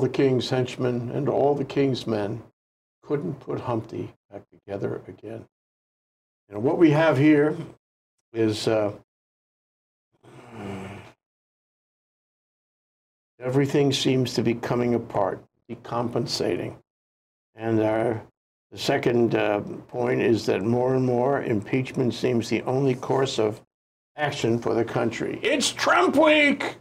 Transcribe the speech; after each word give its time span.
the 0.00 0.08
king's 0.08 0.50
henchmen 0.50 1.10
and 1.10 1.28
all 1.28 1.54
the 1.54 1.64
king's 1.64 2.06
men 2.06 2.42
couldn't 3.02 3.40
put 3.40 3.60
Humpty 3.60 4.12
back 4.30 4.42
together 4.50 5.00
again. 5.08 5.46
And 6.50 6.62
what 6.62 6.78
we 6.78 6.90
have 6.90 7.16
here 7.16 7.56
is 8.32 8.68
uh, 8.68 8.92
everything 13.40 13.92
seems 13.92 14.34
to 14.34 14.42
be 14.42 14.54
coming 14.54 14.94
apart, 14.94 15.42
decompensating. 15.70 16.76
And 17.54 17.80
our, 17.80 18.22
the 18.70 18.78
second 18.78 19.34
uh, 19.34 19.60
point 19.88 20.20
is 20.20 20.46
that 20.46 20.62
more 20.62 20.94
and 20.94 21.04
more 21.04 21.42
impeachment 21.42 22.14
seems 22.14 22.48
the 22.48 22.62
only 22.62 22.94
course 22.94 23.38
of 23.38 23.60
action 24.16 24.58
for 24.58 24.74
the 24.74 24.84
country. 24.84 25.38
It's 25.42 25.70
Trump 25.72 26.16
week 26.16 26.76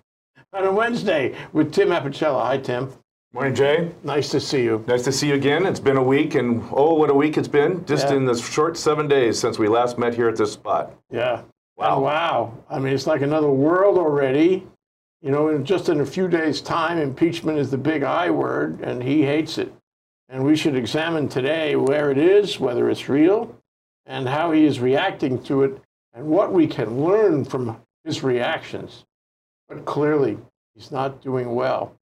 on 0.54 0.66
a 0.66 0.72
Wednesday 0.72 1.36
with 1.54 1.72
Tim 1.74 1.90
Apicella. 1.90 2.42
Hi, 2.44 2.58
Tim. 2.58 2.92
Morning, 3.38 3.54
Jay. 3.54 3.92
Nice 4.04 4.30
to 4.30 4.40
see 4.40 4.64
you. 4.64 4.84
Nice 4.88 5.04
to 5.04 5.12
see 5.12 5.28
you 5.28 5.36
again. 5.36 5.68
It's 5.68 5.80
been 5.80 5.98
a 5.98 6.02
week, 6.02 6.34
and 6.34 6.64
oh, 6.72 6.96
what 6.96 7.12
a 7.12 7.14
week 7.14 7.38
it's 7.38 7.48
been. 7.48 7.86
Just 7.86 8.08
Yeah. 8.08 8.16
in 8.16 8.26
the 8.26 8.36
short 8.36 8.78
seven 8.78 9.08
days 9.08 9.38
since 9.38 9.60
we 9.60 9.68
last 9.68 10.00
met 10.00 10.16
here 10.16 10.28
at 10.28 10.38
this 10.38 10.54
spot. 10.54 10.92
Yeah. 11.12 11.44
Wow. 11.78 11.98
And 11.98 12.04
wow. 12.04 12.54
I 12.68 12.80
mean, 12.80 12.94
it's 12.94 13.06
like 13.06 13.22
another 13.22 13.52
world 13.52 14.00
already. 14.00 14.66
You 15.22 15.30
know, 15.30 15.50
in 15.50 15.64
just 15.66 15.88
in 15.88 16.00
a 16.02 16.06
few 16.06 16.28
days' 16.28 16.62
time, 16.62 16.98
impeachment 16.98 17.60
is 17.60 17.70
the 17.70 17.78
big 17.78 18.02
I 18.02 18.32
word, 18.32 18.82
and 18.82 19.04
he 19.04 19.22
hates 19.22 19.60
it. 19.60 19.72
And 20.30 20.44
we 20.44 20.56
should 20.56 20.76
examine 20.76 21.30
today 21.30 21.76
where 21.76 22.10
it 22.10 22.18
is, 22.18 22.60
whether 22.60 22.90
it's 22.90 23.08
real, 23.08 23.56
and 24.08 24.28
how 24.28 24.52
he 24.52 24.66
is 24.66 24.80
reacting 24.80 25.44
to 25.44 25.62
it, 25.62 25.80
and 26.12 26.26
what 26.26 26.52
we 26.54 26.66
can 26.66 27.06
learn 27.06 27.46
from 27.46 27.80
his 28.04 28.24
reactions. 28.24 29.06
But 29.70 29.86
clearly, 29.86 30.40
he's 30.74 30.92
not 30.92 31.22
doing 31.22 31.54
well, 31.54 31.94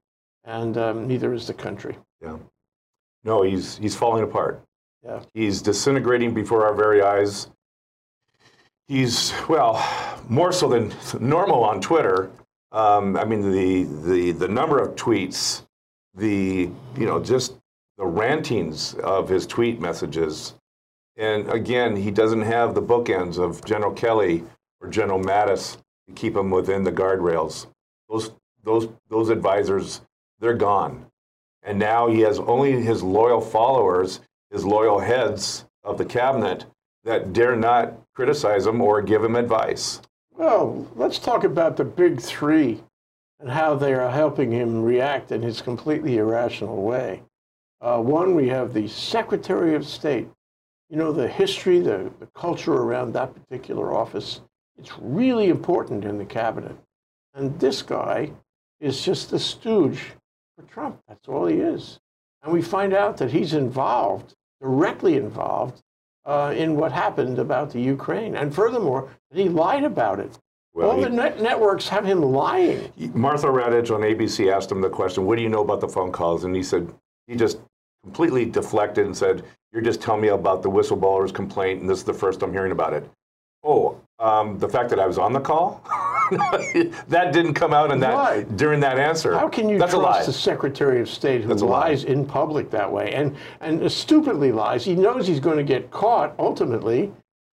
and 0.45 0.77
um, 0.77 1.07
neither 1.07 1.33
is 1.33 1.47
the 1.47 1.53
country. 1.53 1.97
Yeah. 2.21 2.37
No, 3.23 3.41
he's 3.41 3.77
he's 3.77 3.95
falling 3.95 4.23
apart. 4.23 4.61
Yeah. 5.03 5.21
He's 5.33 5.61
disintegrating 5.61 6.33
before 6.33 6.65
our 6.65 6.73
very 6.73 7.01
eyes. 7.01 7.47
He's 8.87 9.33
well, 9.49 9.83
more 10.29 10.51
so 10.51 10.67
than 10.67 10.93
normal 11.19 11.63
on 11.63 11.81
Twitter. 11.81 12.31
Um, 12.71 13.17
I 13.17 13.25
mean, 13.25 13.41
the 13.41 13.83
the 14.07 14.31
the 14.31 14.47
number 14.47 14.79
of 14.79 14.95
tweets, 14.95 15.65
the 16.13 16.69
you 16.97 17.05
know 17.05 17.21
just 17.21 17.55
the 17.97 18.05
rantings 18.05 18.93
of 18.95 19.29
his 19.29 19.47
tweet 19.47 19.79
messages, 19.79 20.53
and 21.17 21.49
again, 21.49 21.95
he 21.95 22.11
doesn't 22.11 22.41
have 22.41 22.75
the 22.75 22.81
bookends 22.81 23.39
of 23.39 23.63
General 23.65 23.93
Kelly 23.93 24.43
or 24.81 24.89
General 24.89 25.19
Mattis 25.19 25.77
to 26.07 26.13
keep 26.13 26.35
him 26.35 26.51
within 26.51 26.83
the 26.83 26.91
guardrails. 26.91 27.67
Those 28.09 28.31
those 28.63 28.89
those 29.09 29.29
advisors, 29.29 30.01
they're 30.39 30.53
gone. 30.53 31.05
And 31.63 31.79
now 31.79 32.07
he 32.07 32.21
has 32.21 32.39
only 32.39 32.81
his 32.81 33.01
loyal 33.01 33.41
followers, 33.41 34.19
his 34.51 34.65
loyal 34.65 34.99
heads 34.99 35.65
of 35.83 35.97
the 35.97 36.05
cabinet 36.05 36.65
that 37.03 37.33
dare 37.33 37.55
not 37.55 37.93
criticize 38.13 38.65
him 38.65 38.81
or 38.81 39.01
give 39.01 39.23
him 39.23 39.35
advice. 39.35 40.01
Well, 40.37 40.87
let's 40.95 41.19
talk 41.19 41.43
about 41.43 41.77
the 41.77 41.85
big 41.85 42.19
three 42.19 42.83
and 43.39 43.49
how 43.49 43.75
they 43.75 43.93
are 43.93 44.09
helping 44.09 44.51
him 44.51 44.83
react 44.83 45.31
in 45.31 45.41
his 45.41 45.61
completely 45.61 46.17
irrational 46.17 46.83
way. 46.83 47.23
Uh, 47.81 47.99
one, 47.99 48.35
we 48.35 48.47
have 48.49 48.73
the 48.73 48.87
Secretary 48.87 49.75
of 49.75 49.85
State. 49.85 50.27
You 50.89 50.97
know, 50.97 51.11
the 51.11 51.27
history, 51.27 51.79
the, 51.79 52.11
the 52.19 52.27
culture 52.35 52.73
around 52.73 53.13
that 53.13 53.33
particular 53.33 53.93
office, 53.93 54.41
it's 54.77 54.97
really 54.99 55.49
important 55.49 56.05
in 56.05 56.17
the 56.17 56.25
cabinet. 56.25 56.75
And 57.33 57.59
this 57.59 57.81
guy 57.81 58.31
is 58.79 59.03
just 59.03 59.33
a 59.33 59.39
stooge 59.39 60.13
for 60.55 60.63
Trump. 60.63 60.99
That's 61.07 61.27
all 61.27 61.45
he 61.47 61.57
is. 61.57 61.99
And 62.43 62.53
we 62.53 62.61
find 62.61 62.93
out 62.93 63.17
that 63.17 63.31
he's 63.31 63.53
involved, 63.53 64.33
directly 64.61 65.17
involved, 65.17 65.81
uh, 66.25 66.53
in 66.55 66.75
what 66.75 66.91
happened 66.91 67.39
about 67.39 67.71
the 67.71 67.81
Ukraine. 67.81 68.35
And 68.35 68.53
furthermore, 68.53 69.09
that 69.31 69.39
he 69.39 69.49
lied 69.49 69.83
about 69.83 70.19
it. 70.19 70.37
Well, 70.73 70.91
All 70.91 70.97
he- 70.97 71.03
the 71.03 71.09
net 71.09 71.41
networks 71.41 71.87
have 71.89 72.05
him 72.05 72.21
lying. 72.21 72.91
Martha 73.13 73.47
Raddatz 73.47 73.91
on 73.93 74.01
ABC 74.01 74.49
asked 74.51 74.71
him 74.71 74.81
the 74.81 74.89
question, 74.89 75.25
What 75.25 75.37
do 75.37 75.43
you 75.43 75.49
know 75.49 75.61
about 75.61 75.79
the 75.81 75.87
phone 75.87 76.11
calls? 76.11 76.43
And 76.43 76.55
he 76.55 76.63
said, 76.63 76.93
He 77.27 77.35
just 77.35 77.59
completely 78.03 78.45
deflected 78.45 79.05
and 79.05 79.15
said, 79.15 79.43
You're 79.71 79.81
just 79.81 80.01
telling 80.01 80.21
me 80.21 80.29
about 80.29 80.61
the 80.63 80.69
whistleblower's 80.69 81.31
complaint, 81.31 81.81
and 81.81 81.89
this 81.89 81.99
is 81.99 82.03
the 82.03 82.13
first 82.13 82.41
I'm 82.43 82.51
hearing 82.51 82.71
about 82.71 82.93
it. 82.93 83.09
Oh, 83.63 83.97
um, 84.19 84.59
the 84.59 84.69
fact 84.69 84.89
that 84.89 84.99
I 84.99 85.07
was 85.07 85.17
on 85.17 85.33
the 85.33 85.39
call? 85.39 85.81
that 87.07 87.31
didn't 87.33 87.53
come 87.53 87.73
out 87.73 87.91
in 87.91 87.99
that 87.99 88.57
during 88.57 88.79
that 88.79 88.97
answer. 88.99 89.37
How 89.37 89.49
can 89.49 89.69
you 89.69 89.77
That's 89.77 89.93
trust 89.93 90.25
the 90.25 90.33
Secretary 90.33 91.01
of 91.01 91.09
State 91.09 91.41
who 91.41 91.49
That's 91.49 91.61
lies 91.61 92.03
in 92.03 92.25
public 92.25 92.71
that 92.71 92.91
way 92.91 93.13
and, 93.13 93.35
and 93.61 93.91
stupidly 93.91 94.51
lies? 94.51 94.83
He 94.83 94.95
knows 94.95 95.27
he's 95.27 95.39
going 95.39 95.57
to 95.57 95.63
get 95.63 95.91
caught 95.91 96.33
ultimately, 96.39 97.11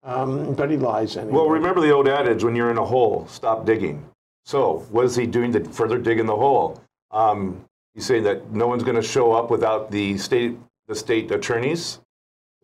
um, 0.04 0.54
but 0.54 0.70
he 0.70 0.78
lies 0.78 1.18
anyway. 1.18 1.34
Well, 1.34 1.50
remember 1.50 1.82
the 1.82 1.92
old 1.92 2.08
adage 2.08 2.44
when 2.44 2.56
you're 2.56 2.72
in 2.72 2.78
a 2.78 2.86
hole, 2.86 3.28
stop 3.28 3.66
digging. 3.66 4.08
So, 4.46 4.86
what 4.92 5.06
is 5.06 5.16
he 5.16 5.26
doing 5.26 5.52
to 5.54 5.64
further 5.64 5.98
dig 5.98 6.20
in 6.20 6.28
the 6.28 6.36
hole? 6.36 6.82
Um, 7.12 7.66
he's 7.94 8.06
saying 8.06 8.24
that 8.24 8.52
no 8.52 8.68
one's 8.68 8.84
going 8.84 8.96
to 8.96 9.02
show 9.02 9.34
up 9.34 9.50
without 9.50 9.90
the 9.90 10.18
state, 10.18 10.58
the 10.88 10.96
state 10.96 11.32
attorneys, 11.32 12.00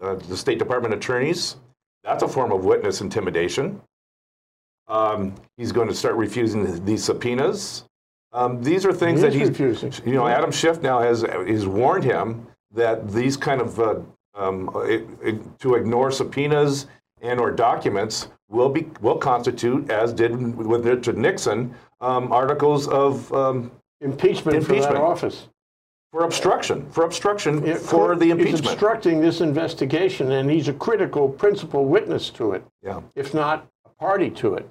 uh, 0.01 0.15
the 0.15 0.37
State 0.37 0.59
Department 0.59 0.93
attorneys. 0.93 1.57
That's 2.03 2.23
a 2.23 2.27
form 2.27 2.51
of 2.51 2.65
witness 2.65 3.01
intimidation. 3.01 3.81
Um, 4.91 5.33
he's 5.55 5.71
going 5.71 5.87
to 5.87 5.95
start 5.95 6.15
refusing 6.15 6.83
these 6.83 7.01
subpoenas. 7.03 7.85
Um, 8.33 8.61
these 8.61 8.85
are 8.85 8.91
things 8.93 9.21
He 9.21 9.27
that 9.27 9.33
he's 9.33 9.47
refusing. 9.47 9.93
You 10.05 10.13
know, 10.15 10.27
Adam 10.27 10.51
Schiff 10.51 10.81
now 10.81 10.99
has 10.99 11.21
has 11.21 11.65
warned 11.65 12.03
him 12.03 12.45
that 12.73 13.11
these 13.11 13.37
kind 13.37 13.61
of 13.61 13.79
uh, 13.79 13.99
um, 14.35 14.69
it, 14.85 15.07
it- 15.23 15.59
to 15.59 15.75
ignore 15.75 16.11
subpoenas 16.11 16.87
and 17.21 17.39
or 17.39 17.51
documents 17.51 18.27
will 18.49 18.69
be 18.69 18.89
will 18.99 19.17
constitute, 19.17 19.89
as 19.89 20.11
did 20.13 20.31
with 20.57 20.85
Richard 20.85 21.17
Nixon, 21.17 21.73
um, 22.01 22.31
articles 22.33 22.87
of 22.89 23.31
um, 23.33 23.71
impeachment, 24.01 24.65
for 24.65 24.73
that 24.75 24.95
office. 24.97 25.47
for 26.11 26.23
obstruction, 26.25 26.89
for 26.91 27.05
obstruction 27.05 27.65
Yeah, 27.65 27.75
for 27.75 28.15
the 28.17 28.25
He's 28.25 28.31
impeachment. 28.33 28.65
obstructing 28.65 29.21
this 29.21 29.39
investigation, 29.39 30.31
and 30.33 30.49
he's 30.51 30.67
a 30.67 30.73
critical 30.73 31.29
principal 31.29 31.85
witness 31.85 32.29
to 32.31 32.51
it, 32.53 32.63
yeah, 32.83 32.99
if 33.15 33.33
not 33.33 33.67
a 33.85 33.89
party 33.89 34.29
to 34.31 34.55
it. 34.55 34.69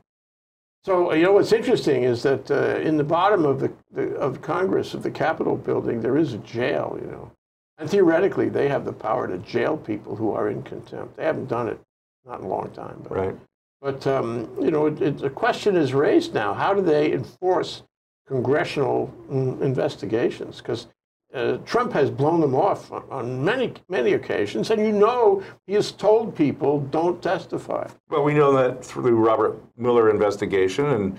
So 0.84 1.12
you 1.12 1.24
know 1.24 1.32
what's 1.32 1.52
interesting 1.52 2.04
is 2.04 2.22
that 2.22 2.50
uh, 2.50 2.76
in 2.78 2.96
the 2.96 3.04
bottom 3.04 3.44
of 3.44 3.60
the, 3.60 3.70
the 3.92 4.14
of 4.16 4.40
Congress 4.40 4.94
of 4.94 5.02
the 5.02 5.10
Capitol 5.10 5.56
building 5.56 6.00
there 6.00 6.16
is 6.16 6.32
a 6.32 6.38
jail, 6.38 6.98
you 7.00 7.10
know, 7.10 7.30
and 7.78 7.88
theoretically 7.90 8.48
they 8.48 8.68
have 8.68 8.84
the 8.84 8.92
power 8.92 9.28
to 9.28 9.38
jail 9.38 9.76
people 9.76 10.16
who 10.16 10.32
are 10.32 10.48
in 10.48 10.62
contempt. 10.62 11.16
They 11.16 11.24
haven't 11.24 11.48
done 11.48 11.68
it 11.68 11.78
not 12.24 12.40
in 12.40 12.46
a 12.46 12.48
long 12.48 12.70
time, 12.70 13.04
but 13.08 13.16
right. 13.16 13.36
But 13.82 14.06
um, 14.06 14.54
you 14.60 14.70
know, 14.70 14.86
it, 14.86 15.00
it, 15.00 15.18
the 15.18 15.30
question 15.30 15.76
is 15.76 15.92
raised 15.92 16.34
now: 16.34 16.54
How 16.54 16.74
do 16.74 16.82
they 16.82 17.12
enforce 17.12 17.82
congressional 18.26 19.12
mm, 19.30 19.60
investigations? 19.60 20.58
Because 20.58 20.86
uh, 21.32 21.58
Trump 21.58 21.92
has 21.92 22.10
blown 22.10 22.40
them 22.40 22.54
off 22.54 22.90
on, 22.90 23.04
on 23.10 23.44
many, 23.44 23.72
many 23.88 24.14
occasions, 24.14 24.70
and 24.70 24.84
you 24.84 24.92
know 24.92 25.42
he 25.66 25.74
has 25.74 25.92
told 25.92 26.34
people 26.34 26.80
don't 26.80 27.22
testify. 27.22 27.88
Well, 28.08 28.24
we 28.24 28.34
know 28.34 28.52
that 28.52 28.84
through 28.84 29.04
the 29.04 29.12
Robert 29.12 29.62
Mueller 29.76 30.10
investigation, 30.10 30.86
and 30.86 31.18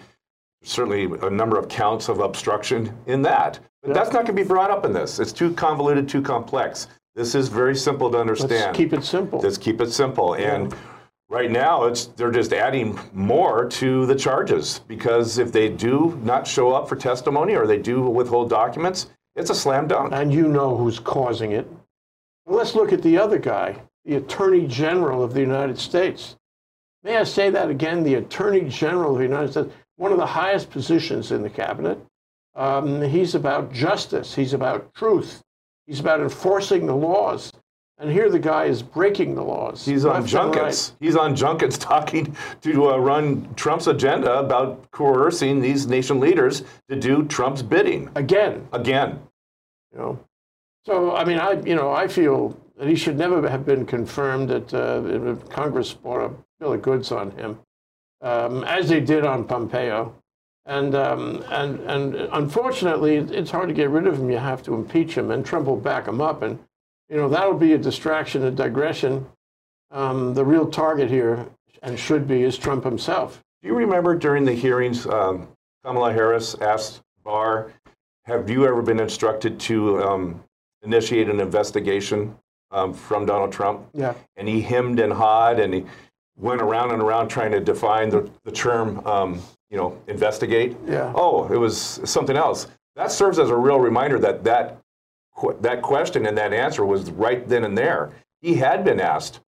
certainly 0.63 1.05
a 1.21 1.29
number 1.29 1.57
of 1.57 1.69
counts 1.69 2.09
of 2.09 2.19
obstruction 2.19 2.95
in 3.07 3.21
that. 3.23 3.59
But 3.83 3.93
that's 3.93 4.11
not 4.11 4.25
going 4.25 4.37
to 4.37 4.43
be 4.43 4.47
brought 4.47 4.69
up 4.69 4.85
in 4.85 4.93
this. 4.93 5.19
It's 5.19 5.33
too 5.33 5.53
convoluted, 5.53 6.07
too 6.07 6.21
complex. 6.21 6.87
This 7.15 7.33
is 7.33 7.47
very 7.47 7.75
simple 7.75 8.11
to 8.11 8.19
understand. 8.19 8.51
Let's 8.51 8.77
keep 8.77 8.93
it 8.93 9.03
simple. 9.03 9.39
Let's 9.39 9.57
keep 9.57 9.81
it 9.81 9.91
simple. 9.91 10.35
And 10.35 10.73
right 11.29 11.49
now, 11.49 11.85
it's 11.85 12.05
they're 12.05 12.31
just 12.31 12.53
adding 12.53 12.99
more 13.11 13.65
to 13.69 14.05
the 14.05 14.15
charges 14.15 14.79
because 14.87 15.37
if 15.39 15.51
they 15.51 15.67
do 15.67 16.19
not 16.23 16.45
show 16.45 16.73
up 16.73 16.87
for 16.87 16.95
testimony 16.95 17.55
or 17.55 17.65
they 17.65 17.79
do 17.79 18.01
withhold 18.01 18.49
documents, 18.49 19.07
it's 19.35 19.49
a 19.49 19.55
slam 19.55 19.87
dunk. 19.87 20.13
and 20.13 20.33
you 20.33 20.47
know 20.47 20.75
who's 20.75 20.99
causing 20.99 21.51
it. 21.51 21.67
Let's 22.45 22.75
look 22.75 22.91
at 22.91 23.01
the 23.01 23.17
other 23.17 23.37
guy, 23.37 23.81
the 24.05 24.15
Attorney 24.15 24.67
General 24.67 25.23
of 25.23 25.33
the 25.33 25.39
United 25.39 25.77
States. 25.77 26.35
May 27.03 27.17
I 27.17 27.23
say 27.23 27.49
that 27.49 27.69
again? 27.69 28.03
The 28.03 28.15
Attorney 28.15 28.67
General 28.67 29.13
of 29.13 29.17
the 29.17 29.23
United 29.23 29.51
States, 29.51 29.73
one 29.95 30.11
of 30.11 30.17
the 30.17 30.25
highest 30.25 30.69
positions 30.69 31.31
in 31.31 31.41
the 31.41 31.49
cabinet. 31.49 31.99
Um, 32.55 33.01
he's 33.01 33.33
about 33.35 33.71
justice, 33.71 34.35
he's 34.35 34.53
about 34.53 34.93
truth, 34.93 35.41
he's 35.87 35.99
about 36.01 36.19
enforcing 36.19 36.85
the 36.85 36.95
laws. 36.95 37.53
And 38.01 38.11
here 38.11 38.31
the 38.31 38.39
guy 38.39 38.65
is 38.65 38.81
breaking 38.81 39.35
the 39.35 39.43
laws. 39.43 39.85
He's 39.85 40.05
on 40.05 40.25
junkets. 40.25 40.93
He's 40.99 41.15
on 41.15 41.35
junkets 41.35 41.77
talking 41.77 42.35
to 42.61 42.89
uh, 42.89 42.97
run 42.97 43.53
Trump's 43.53 43.85
agenda 43.85 44.39
about 44.39 44.89
coercing 44.89 45.61
these 45.61 45.85
nation 45.85 46.19
leaders 46.19 46.63
to 46.89 46.95
do 46.95 47.23
Trump's 47.25 47.61
bidding. 47.61 48.09
Again, 48.15 48.67
again. 48.73 49.21
you 49.93 49.99
know. 49.99 50.19
So 50.83 51.15
I 51.15 51.23
mean, 51.25 51.37
I 51.37 51.61
you 51.61 51.75
know 51.75 51.91
I 51.91 52.07
feel 52.07 52.59
that 52.75 52.87
he 52.87 52.95
should 52.95 53.19
never 53.19 53.47
have 53.47 53.67
been 53.67 53.85
confirmed 53.85 54.49
that 54.49 54.73
uh, 54.73 55.35
Congress 55.53 55.93
bought 55.93 56.25
a 56.25 56.31
bill 56.59 56.73
of 56.73 56.81
goods 56.81 57.11
on 57.11 57.29
him, 57.29 57.59
um, 58.21 58.63
as 58.63 58.89
they 58.89 58.99
did 58.99 59.23
on 59.25 59.43
Pompeo. 59.43 60.15
And, 60.65 60.93
um, 60.93 61.43
and, 61.49 61.79
and 61.81 62.15
unfortunately, 62.33 63.15
it's 63.15 63.49
hard 63.49 63.67
to 63.69 63.73
get 63.73 63.89
rid 63.89 64.05
of 64.05 64.19
him. 64.19 64.29
You 64.29 64.37
have 64.37 64.61
to 64.63 64.75
impeach 64.75 65.17
him, 65.17 65.31
and 65.31 65.43
Trump 65.43 65.65
will 65.65 65.75
back 65.75 66.07
him 66.07 66.21
up. 66.21 66.43
And, 66.43 66.59
you 67.11 67.17
know, 67.17 67.27
that'll 67.27 67.53
be 67.53 67.73
a 67.73 67.77
distraction, 67.77 68.43
a 68.45 68.51
digression. 68.51 69.27
Um, 69.91 70.33
the 70.33 70.45
real 70.45 70.69
target 70.69 71.09
here, 71.09 71.45
and 71.83 71.99
should 71.99 72.25
be, 72.25 72.43
is 72.43 72.57
Trump 72.57 72.85
himself. 72.85 73.43
Do 73.61 73.67
you 73.67 73.75
remember 73.75 74.15
during 74.15 74.45
the 74.45 74.53
hearings, 74.53 75.05
um, 75.05 75.49
Kamala 75.83 76.13
Harris 76.13 76.55
asked 76.61 77.01
Barr, 77.23 77.73
have 78.23 78.49
you 78.49 78.65
ever 78.65 78.81
been 78.81 78.99
instructed 78.99 79.59
to 79.59 80.01
um, 80.01 80.43
initiate 80.83 81.27
an 81.27 81.41
investigation 81.41 82.37
um, 82.71 82.93
from 82.93 83.25
Donald 83.25 83.51
Trump? 83.51 83.87
Yeah. 83.93 84.13
And 84.37 84.47
he 84.47 84.61
hemmed 84.61 84.99
and 84.99 85.11
hawed 85.11 85.59
and 85.59 85.73
he 85.73 85.85
went 86.37 86.61
around 86.61 86.91
and 86.91 87.01
around 87.01 87.27
trying 87.27 87.51
to 87.51 87.59
define 87.59 88.09
the, 88.09 88.29
the 88.45 88.51
term, 88.51 89.05
um, 89.05 89.41
you 89.69 89.77
know, 89.77 89.99
investigate. 90.07 90.77
Yeah. 90.87 91.11
Oh, 91.13 91.51
it 91.51 91.57
was 91.57 91.99
something 92.05 92.37
else. 92.37 92.67
That 92.95 93.11
serves 93.11 93.37
as 93.37 93.49
a 93.49 93.55
real 93.55 93.79
reminder 93.79 94.17
that 94.19 94.43
that, 94.45 94.77
that 95.61 95.81
question 95.81 96.25
and 96.25 96.37
that 96.37 96.53
answer 96.53 96.85
was 96.85 97.11
right 97.11 97.47
then 97.47 97.63
and 97.63 97.77
there. 97.77 98.11
He 98.41 98.55
had 98.55 98.83
been 98.83 98.99
asked 98.99 99.39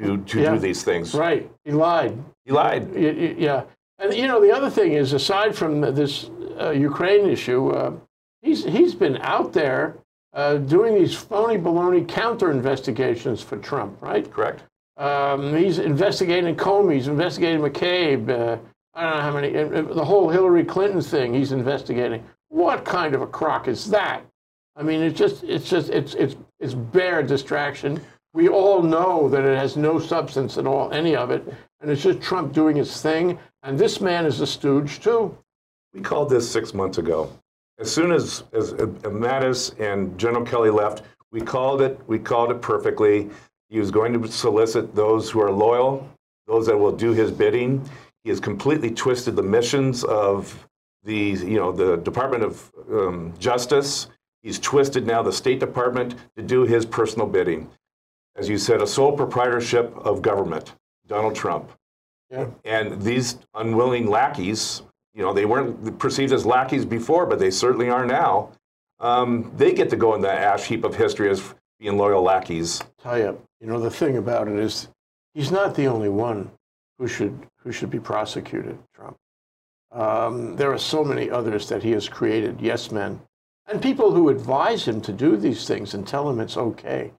to, 0.00 0.18
to 0.18 0.40
Yeah. 0.40 0.52
do 0.52 0.58
these 0.58 0.82
things. 0.82 1.14
Right. 1.14 1.50
He 1.64 1.70
lied. 1.72 2.16
He 2.44 2.52
lied. 2.52 2.94
Yeah. 2.94 3.64
And, 3.98 4.14
you 4.14 4.26
know, 4.26 4.40
the 4.40 4.50
other 4.52 4.70
thing 4.70 4.92
is, 4.92 5.12
aside 5.12 5.54
from 5.54 5.80
this 5.80 6.30
uh, 6.60 6.70
Ukraine 6.70 7.28
issue, 7.28 7.70
uh, 7.70 7.92
he's, 8.40 8.64
he's 8.64 8.94
been 8.94 9.18
out 9.18 9.52
there 9.52 9.96
uh, 10.34 10.56
doing 10.56 10.94
these 10.94 11.14
phony 11.14 11.56
baloney 11.58 12.06
counter 12.08 12.50
investigations 12.50 13.42
for 13.42 13.58
Trump, 13.58 14.00
right? 14.00 14.30
Correct. 14.32 14.64
Um, 14.96 15.54
he's 15.54 15.78
investigating 15.78 16.54
Comey, 16.56 16.94
he's 16.94 17.08
investigating 17.08 17.60
McCabe. 17.60 18.28
Uh, 18.28 18.58
I 18.94 19.02
don't 19.02 19.12
know 19.16 19.20
how 19.22 19.32
many, 19.32 19.50
the 19.94 20.04
whole 20.04 20.28
Hillary 20.28 20.64
Clinton 20.64 21.00
thing 21.00 21.32
he's 21.32 21.52
investigating. 21.52 22.24
What 22.48 22.84
kind 22.84 23.14
of 23.14 23.22
a 23.22 23.26
crock 23.26 23.68
is 23.68 23.88
that? 23.90 24.22
I 24.76 24.82
mean, 24.82 25.02
it's 25.02 25.18
just, 25.18 25.44
it's 25.44 25.68
just, 25.68 25.90
it's, 25.90 26.14
it's, 26.14 26.36
it's 26.58 26.74
bare 26.74 27.22
distraction. 27.22 28.00
We 28.34 28.48
all 28.48 28.82
know 28.82 29.28
that 29.28 29.44
it 29.44 29.58
has 29.58 29.76
no 29.76 29.98
substance 29.98 30.56
at 30.56 30.66
all, 30.66 30.90
any 30.92 31.14
of 31.14 31.30
it, 31.30 31.46
and 31.80 31.90
it's 31.90 32.02
just 32.02 32.22
Trump 32.22 32.52
doing 32.52 32.76
his 32.76 33.02
thing. 33.02 33.38
And 33.62 33.78
this 33.78 34.00
man 34.00 34.24
is 34.24 34.40
a 34.40 34.46
stooge 34.46 35.00
too. 35.00 35.36
We 35.92 36.00
called 36.00 36.30
this 36.30 36.50
six 36.50 36.72
months 36.72 36.96
ago. 36.96 37.30
As 37.78 37.92
soon 37.92 38.12
as, 38.12 38.44
as 38.52 38.72
uh, 38.72 38.86
Mattis 39.02 39.78
and 39.78 40.16
General 40.18 40.44
Kelly 40.44 40.70
left, 40.70 41.02
we 41.30 41.40
called 41.40 41.82
it, 41.82 42.00
we 42.06 42.18
called 42.18 42.50
it 42.50 42.62
perfectly. 42.62 43.28
He 43.68 43.78
was 43.78 43.90
going 43.90 44.12
to 44.14 44.30
solicit 44.30 44.94
those 44.94 45.30
who 45.30 45.40
are 45.40 45.50
loyal, 45.50 46.08
those 46.46 46.66
that 46.66 46.76
will 46.76 46.92
do 46.92 47.12
his 47.12 47.30
bidding. 47.30 47.86
He 48.24 48.30
has 48.30 48.40
completely 48.40 48.90
twisted 48.90 49.36
the 49.36 49.42
missions 49.42 50.04
of 50.04 50.66
the, 51.04 51.14
you 51.14 51.56
know, 51.56 51.72
the 51.72 51.96
Department 51.96 52.44
of 52.44 52.70
um, 52.90 53.34
Justice. 53.38 54.08
He's 54.42 54.58
twisted 54.58 55.06
now 55.06 55.22
the 55.22 55.32
State 55.32 55.60
Department 55.60 56.16
to 56.36 56.42
do 56.42 56.64
his 56.64 56.84
personal 56.84 57.26
bidding. 57.26 57.70
As 58.36 58.48
you 58.48 58.58
said, 58.58 58.82
a 58.82 58.86
sole 58.86 59.12
proprietorship 59.12 59.94
of 59.96 60.22
government, 60.22 60.74
Donald 61.06 61.34
Trump. 61.34 61.70
Yeah. 62.30 62.46
And 62.64 63.00
these 63.02 63.38
unwilling 63.54 64.06
lackeys, 64.06 64.82
you 65.14 65.22
know, 65.22 65.32
they 65.32 65.44
weren't 65.44 65.98
perceived 65.98 66.32
as 66.32 66.46
lackeys 66.46 66.84
before, 66.84 67.26
but 67.26 67.38
they 67.38 67.50
certainly 67.50 67.90
are 67.90 68.06
now. 68.06 68.50
Um, 69.00 69.52
they 69.56 69.72
get 69.72 69.90
to 69.90 69.96
go 69.96 70.14
in 70.14 70.22
the 70.22 70.32
ash 70.32 70.64
heap 70.64 70.84
of 70.84 70.94
history 70.94 71.28
as 71.28 71.54
being 71.78 71.98
loyal 71.98 72.22
lackeys. 72.22 72.80
Tell 73.02 73.18
you, 73.18 73.40
you 73.60 73.66
know, 73.66 73.78
the 73.78 73.90
thing 73.90 74.16
about 74.16 74.48
it 74.48 74.58
is, 74.58 74.88
he's 75.34 75.50
not 75.50 75.74
the 75.74 75.86
only 75.86 76.08
one 76.08 76.50
who 76.98 77.06
should 77.06 77.46
who 77.58 77.70
should 77.70 77.90
be 77.90 78.00
prosecuted. 78.00 78.78
Trump. 78.94 79.16
Um, 79.90 80.56
there 80.56 80.72
are 80.72 80.78
so 80.78 81.04
many 81.04 81.30
others 81.30 81.68
that 81.68 81.82
he 81.82 81.90
has 81.90 82.08
created, 82.08 82.60
yes 82.60 82.90
men, 82.90 83.20
and 83.66 83.80
people 83.80 84.12
who 84.12 84.28
advise 84.28 84.86
him 84.86 85.00
to 85.02 85.12
do 85.12 85.36
these 85.36 85.66
things 85.66 85.94
and 85.94 86.06
tell 86.06 86.28
him 86.28 86.40
it's 86.40 86.56
okay. 86.56 87.12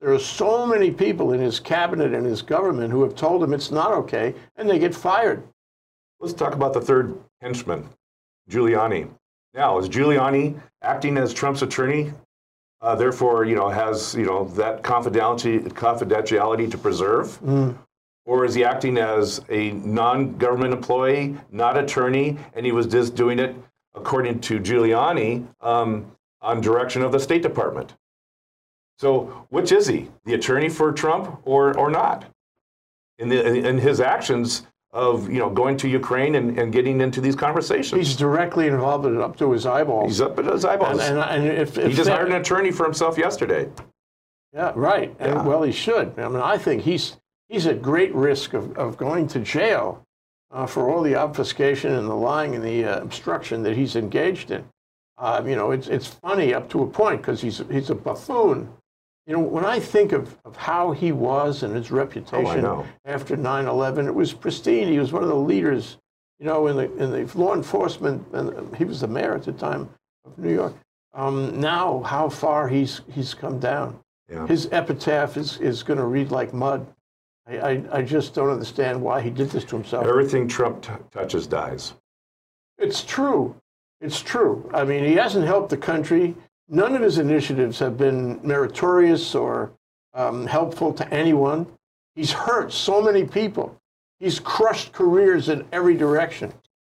There 0.00 0.12
are 0.12 0.18
so 0.18 0.66
many 0.66 0.90
people 0.90 1.32
in 1.32 1.40
his 1.40 1.60
cabinet 1.60 2.14
and 2.14 2.24
his 2.24 2.40
government 2.40 2.90
who 2.90 3.02
have 3.02 3.14
told 3.14 3.42
him 3.42 3.52
it's 3.52 3.70
not 3.70 3.92
okay, 3.92 4.34
and 4.56 4.68
they 4.68 4.78
get 4.78 4.94
fired. 4.94 5.42
Let's 6.20 6.32
talk 6.34 6.54
about 6.54 6.72
the 6.72 6.80
third 6.80 7.18
henchman, 7.42 7.88
Giuliani. 8.50 9.08
Now, 9.52 9.78
is 9.78 9.88
Giuliani 9.88 10.58
acting 10.82 11.18
as 11.18 11.34
Trump's 11.34 11.62
attorney? 11.62 12.12
Uh, 12.80 12.94
therefore, 12.94 13.44
you 13.44 13.54
know, 13.54 13.68
has 13.68 14.14
you 14.14 14.24
know 14.24 14.44
that 14.48 14.82
confidentiality 14.82 15.68
confidentiality 15.72 16.70
to 16.70 16.78
preserve, 16.78 17.38
or 18.24 18.46
is 18.46 18.54
he 18.54 18.64
acting 18.64 18.96
as 18.96 19.42
a 19.50 19.72
non-government 19.72 20.72
employee, 20.72 21.36
not 21.50 21.76
attorney, 21.76 22.38
and 22.54 22.64
he 22.64 22.72
was 22.72 22.86
just 22.86 23.14
doing 23.14 23.38
it 23.38 23.54
according 23.94 24.40
to 24.40 24.58
Giuliani 24.60 25.46
um, 25.60 26.10
on 26.40 26.60
direction 26.60 27.02
of 27.02 27.12
the 27.12 27.20
State 27.20 27.42
Department? 27.42 27.94
So, 28.98 29.46
which 29.48 29.72
is 29.72 29.86
he, 29.86 30.10
the 30.24 30.34
attorney 30.34 30.68
for 30.68 30.92
Trump 30.92 31.40
or 31.44 31.76
or 31.76 31.90
not? 31.90 32.26
In 33.18 33.28
the 33.28 33.66
in 33.66 33.78
his 33.78 34.00
actions 34.00 34.66
of 34.92 35.30
you 35.30 35.38
know 35.38 35.50
going 35.50 35.76
to 35.78 35.88
Ukraine 35.88 36.34
and, 36.34 36.58
and 36.58 36.72
getting 36.72 37.00
into 37.00 37.20
these 37.20 37.36
conversations. 37.36 38.08
He's 38.08 38.16
directly 38.16 38.66
involved 38.66 39.06
in 39.06 39.16
it 39.16 39.20
up 39.20 39.36
to 39.38 39.52
his 39.52 39.66
eyeballs. 39.66 40.10
He's 40.10 40.20
up 40.20 40.38
at 40.38 40.46
his 40.46 40.64
eyeballs. 40.64 41.00
and, 41.00 41.18
and, 41.18 41.44
and 41.46 41.58
if, 41.58 41.76
he 41.76 41.92
just 41.92 42.04
that- 42.04 42.16
hired 42.16 42.28
an 42.28 42.34
attorney 42.34 42.70
for 42.70 42.84
himself 42.84 43.16
yesterday. 43.16 43.68
Yeah, 44.52 44.72
right. 44.74 45.14
And 45.20 45.46
well, 45.46 45.62
he 45.62 45.70
should. 45.70 46.18
I 46.18 46.28
mean, 46.28 46.42
I 46.42 46.58
think 46.58 46.82
he's 46.82 47.16
he's 47.48 47.66
at 47.66 47.80
great 47.80 48.12
risk 48.14 48.52
of, 48.52 48.76
of 48.76 48.96
going 48.96 49.28
to 49.28 49.40
jail 49.40 50.04
uh, 50.50 50.66
for 50.66 50.90
all 50.90 51.02
the 51.02 51.14
obfuscation 51.14 51.92
and 51.92 52.08
the 52.08 52.14
lying 52.14 52.54
and 52.54 52.64
the 52.64 52.84
uh, 52.84 53.00
obstruction 53.00 53.62
that 53.62 53.76
he's 53.76 53.96
engaged 53.96 54.50
in. 54.50 54.64
Uh, 55.18 55.42
you 55.46 55.54
know, 55.54 55.70
it's 55.70 55.86
it's 55.88 56.06
funny 56.06 56.54
up 56.54 56.68
to 56.70 56.82
a 56.82 56.86
point 56.86 57.20
because 57.20 57.40
he's 57.40 57.62
he's 57.70 57.90
a 57.90 57.94
buffoon. 57.94 58.68
You 59.26 59.34
know, 59.34 59.40
when 59.40 59.64
I 59.66 59.78
think 59.78 60.12
of, 60.12 60.36
of 60.44 60.56
how 60.56 60.92
he 60.92 61.12
was 61.12 61.62
and 61.62 61.76
his 61.76 61.90
reputation 61.90 62.62
know. 62.62 62.86
after 63.04 63.36
9/11, 63.36 64.06
it 64.06 64.14
was 64.14 64.32
pristine. 64.32 64.88
He 64.88 64.98
was 64.98 65.12
one 65.12 65.22
of 65.22 65.28
the 65.28 65.36
leaders, 65.36 65.98
you 66.38 66.46
know, 66.46 66.66
in 66.68 66.76
the 66.76 66.92
in 66.96 67.10
the 67.12 67.38
law 67.38 67.54
enforcement, 67.54 68.26
and 68.32 68.74
he 68.76 68.84
was 68.84 69.00
the 69.02 69.08
mayor 69.08 69.34
at 69.34 69.44
the 69.44 69.52
time 69.52 69.88
of 70.24 70.36
New 70.38 70.52
York. 70.54 70.74
Um, 71.12 71.60
now, 71.60 72.02
how 72.02 72.28
far 72.28 72.68
he's 72.68 73.02
he's 73.12 73.34
come 73.34 73.58
down 73.58 73.98
Yeah. 74.28 74.46
his 74.46 74.68
epitaph 74.72 75.36
is, 75.36 75.58
is 75.58 75.82
going 75.82 75.98
to 75.98 76.06
read 76.06 76.30
like 76.30 76.54
mud. 76.54 76.86
I, 77.46 77.58
I, 77.58 77.82
I 77.92 78.02
just 78.02 78.34
don't 78.34 78.50
understand 78.50 79.00
why 79.00 79.20
he 79.20 79.30
did 79.30 79.50
this 79.50 79.64
to 79.64 79.76
himself. 79.76 80.06
Everything 80.06 80.48
Trump 80.48 80.82
t- 80.82 80.90
touches 81.10 81.46
dies. 81.46 81.94
It's 82.78 83.02
true. 83.02 83.54
It's 84.00 84.20
true. 84.20 84.70
I 84.72 84.84
mean, 84.84 85.04
he 85.04 85.14
hasn't 85.14 85.46
helped 85.46 85.70
the 85.70 85.76
country. 85.76 86.34
None 86.68 86.94
of 86.94 87.02
his 87.02 87.18
initiatives 87.18 87.78
have 87.80 87.98
been 87.98 88.40
meritorious 88.42 89.34
or 89.34 89.72
um, 90.14 90.46
helpful 90.46 90.92
to 90.94 91.12
anyone. 91.12 91.66
He's 92.14 92.32
hurt 92.32 92.72
so 92.72 93.02
many 93.02 93.24
people. 93.24 93.76
He's 94.18 94.38
crushed 94.38 94.92
careers 94.92 95.48
in 95.48 95.66
every 95.72 95.96
direction. 95.96 96.52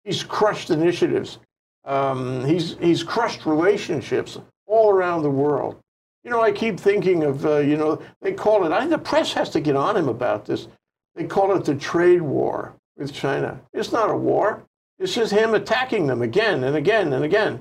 He's 0.04 0.24
crushed 0.24 0.70
initiatives. 0.70 1.40
Um, 1.86 2.46
he's, 2.46 2.78
he's 2.80 3.04
crushed 3.04 3.46
relationships 3.46 4.38
all 4.68 4.92
around 4.92 5.24
the 5.24 5.30
world. 5.30 5.81
You 6.24 6.30
know, 6.32 6.42
I 6.42 6.52
keep 6.52 6.80
thinking 6.80 7.24
of, 7.24 7.46
uh, 7.46 7.58
you 7.58 7.78
know, 7.78 8.02
they 8.22 8.34
call 8.34 8.66
it, 8.66 8.72
I 8.72 8.86
the 8.86 8.98
press 8.98 9.34
has 9.34 9.50
to 9.52 9.60
get 9.60 9.76
on 9.76 9.98
him 9.98 10.08
about 10.08 10.46
this. 10.46 10.68
They 11.16 11.26
call 11.26 11.56
it 11.56 11.66
the 11.66 11.76
trade 11.76 12.22
war 12.22 12.74
with 12.96 13.12
China. 13.14 13.60
It's 13.74 13.92
not 13.92 14.10
a 14.10 14.16
war. 14.16 14.64
It's 15.00 15.16
just 15.16 15.34
him 15.34 15.56
attacking 15.56 16.06
them 16.06 16.22
again 16.22 16.64
and 16.64 16.76
again 16.76 17.12
and 17.14 17.26
again. 17.26 17.60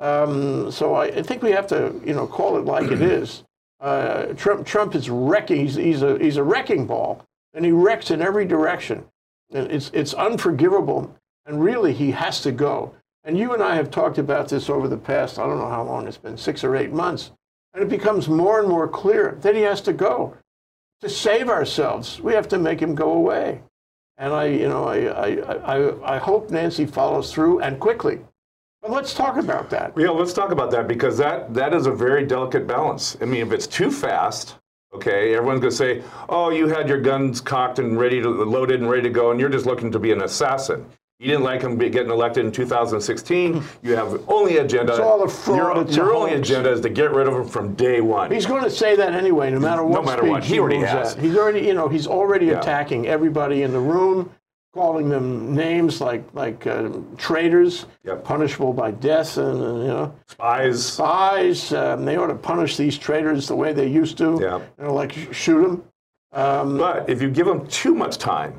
Um, 0.00 0.72
so 0.72 0.94
I, 0.94 1.04
I 1.06 1.22
think 1.22 1.40
we 1.42 1.52
have 1.52 1.68
to, 1.68 2.00
you 2.04 2.14
know, 2.14 2.26
call 2.26 2.58
it 2.58 2.64
like 2.64 2.90
it 2.90 3.00
is. 3.02 3.44
Uh, 3.80 4.34
Trump, 4.34 4.66
Trump 4.66 4.94
is 4.94 5.08
wrecking. 5.08 5.60
He's, 5.62 5.74
he's, 5.74 6.02
a, 6.02 6.18
he's 6.18 6.36
a 6.36 6.42
wrecking 6.44 6.86
ball, 6.86 7.24
and 7.54 7.64
he 7.64 7.72
wrecks 7.72 8.10
in 8.10 8.20
every 8.20 8.44
direction. 8.44 9.06
And 9.54 9.72
it's, 9.72 9.90
it's 9.94 10.12
unforgivable, 10.12 11.16
and 11.46 11.64
really, 11.64 11.94
he 11.94 12.10
has 12.10 12.42
to 12.42 12.52
go. 12.52 12.94
And 13.24 13.38
you 13.38 13.54
and 13.54 13.62
I 13.62 13.76
have 13.76 13.90
talked 13.90 14.18
about 14.18 14.50
this 14.50 14.68
over 14.68 14.86
the 14.86 14.98
past, 14.98 15.38
I 15.38 15.46
don't 15.46 15.56
know 15.56 15.70
how 15.70 15.82
long 15.82 16.06
it's 16.06 16.18
been, 16.18 16.36
six 16.36 16.62
or 16.62 16.76
eight 16.76 16.92
months. 16.92 17.30
And 17.74 17.82
it 17.82 17.88
becomes 17.88 18.28
more 18.28 18.58
and 18.58 18.68
more 18.68 18.88
clear 18.88 19.38
that 19.42 19.54
he 19.54 19.62
has 19.62 19.80
to 19.82 19.92
go. 19.92 20.36
To 21.02 21.08
save 21.08 21.48
ourselves, 21.48 22.20
we 22.20 22.34
have 22.34 22.48
to 22.48 22.58
make 22.58 22.80
him 22.80 22.94
go 22.94 23.12
away. 23.12 23.62
And 24.18 24.34
I, 24.34 24.46
you 24.46 24.68
know, 24.68 24.84
I, 24.84 25.06
I, 25.06 25.78
I, 25.78 26.16
I 26.16 26.18
hope 26.18 26.50
Nancy 26.50 26.84
follows 26.84 27.32
through 27.32 27.60
and 27.60 27.80
quickly. 27.80 28.20
But 28.82 28.90
let's 28.90 29.14
talk 29.14 29.36
about 29.36 29.70
that. 29.70 29.92
Yeah, 29.96 30.10
let's 30.10 30.32
talk 30.32 30.52
about 30.52 30.70
that 30.72 30.88
because 30.88 31.16
that 31.18 31.52
that 31.52 31.74
is 31.74 31.86
a 31.86 31.92
very 31.92 32.26
delicate 32.26 32.66
balance. 32.66 33.16
I 33.20 33.26
mean, 33.26 33.46
if 33.46 33.52
it's 33.52 33.66
too 33.66 33.90
fast, 33.90 34.56
okay, 34.94 35.34
everyone's 35.34 35.60
going 35.60 35.70
to 35.70 35.76
say, 35.76 36.02
"Oh, 36.30 36.50
you 36.50 36.66
had 36.66 36.88
your 36.88 37.00
guns 37.00 37.42
cocked 37.42 37.78
and 37.78 37.98
ready 37.98 38.22
to 38.22 38.28
loaded 38.28 38.80
and 38.80 38.90
ready 38.90 39.02
to 39.02 39.10
go, 39.10 39.30
and 39.30 39.40
you're 39.40 39.50
just 39.50 39.66
looking 39.66 39.92
to 39.92 39.98
be 39.98 40.12
an 40.12 40.22
assassin." 40.22 40.86
You 41.20 41.26
didn't 41.26 41.42
like 41.44 41.60
him 41.60 41.76
getting 41.76 42.10
elected 42.10 42.46
in 42.46 42.50
2016. 42.50 43.62
You 43.82 43.94
have 43.94 44.22
only 44.26 44.56
agenda. 44.56 44.92
It's 44.94 45.00
all 45.00 45.22
a 45.22 45.28
fraud, 45.28 45.90
Your, 45.94 46.06
your 46.06 46.14
only 46.14 46.32
agenda 46.32 46.72
is 46.72 46.80
to 46.80 46.88
get 46.88 47.10
rid 47.12 47.28
of 47.28 47.34
him 47.34 47.46
from 47.46 47.74
day 47.74 48.00
one. 48.00 48.30
He's 48.30 48.46
going 48.46 48.64
to 48.64 48.70
say 48.70 48.96
that 48.96 49.12
anyway, 49.12 49.50
no 49.50 49.60
matter 49.60 49.84
what. 49.84 50.00
No 50.02 50.02
matter 50.02 50.24
what. 50.24 50.42
He 50.42 50.58
already 50.58 50.78
has. 50.80 51.14
at. 51.16 51.22
He's 51.22 51.36
already, 51.36 51.60
you 51.60 51.74
know, 51.74 51.88
he's 51.88 52.06
already 52.06 52.46
Yeah. 52.46 52.58
attacking 52.60 53.06
everybody 53.06 53.62
in 53.62 53.72
the 53.72 53.78
room. 53.80 54.30
calling 54.72 55.08
them 55.08 55.52
names 55.52 56.00
like 56.00 56.22
like 56.32 56.64
uh, 56.64 56.88
traitors, 57.18 57.86
Yep. 58.04 58.22
punishable 58.22 58.72
by 58.72 58.92
death, 58.92 59.36
and 59.36 59.60
uh, 59.60 59.66
you 59.82 59.88
know 59.88 60.14
Spies. 60.28 60.86
spies. 60.86 61.72
Um, 61.72 62.04
they 62.04 62.16
ought 62.16 62.28
to 62.28 62.36
punish 62.36 62.76
these 62.76 62.96
traitors 62.96 63.48
the 63.48 63.56
way 63.56 63.72
they 63.72 63.88
used 63.88 64.16
to. 64.18 64.38
Yeah. 64.40 64.58
You 64.78 64.84
know, 64.84 64.94
like 64.94 65.10
sh- 65.12 65.26
shoot 65.32 65.60
them. 65.62 65.82
Um, 66.32 66.78
But 66.78 67.10
if 67.10 67.20
you 67.20 67.30
give 67.30 67.46
them 67.46 67.66
too 67.66 67.96
much 67.96 68.16
time, 68.18 68.52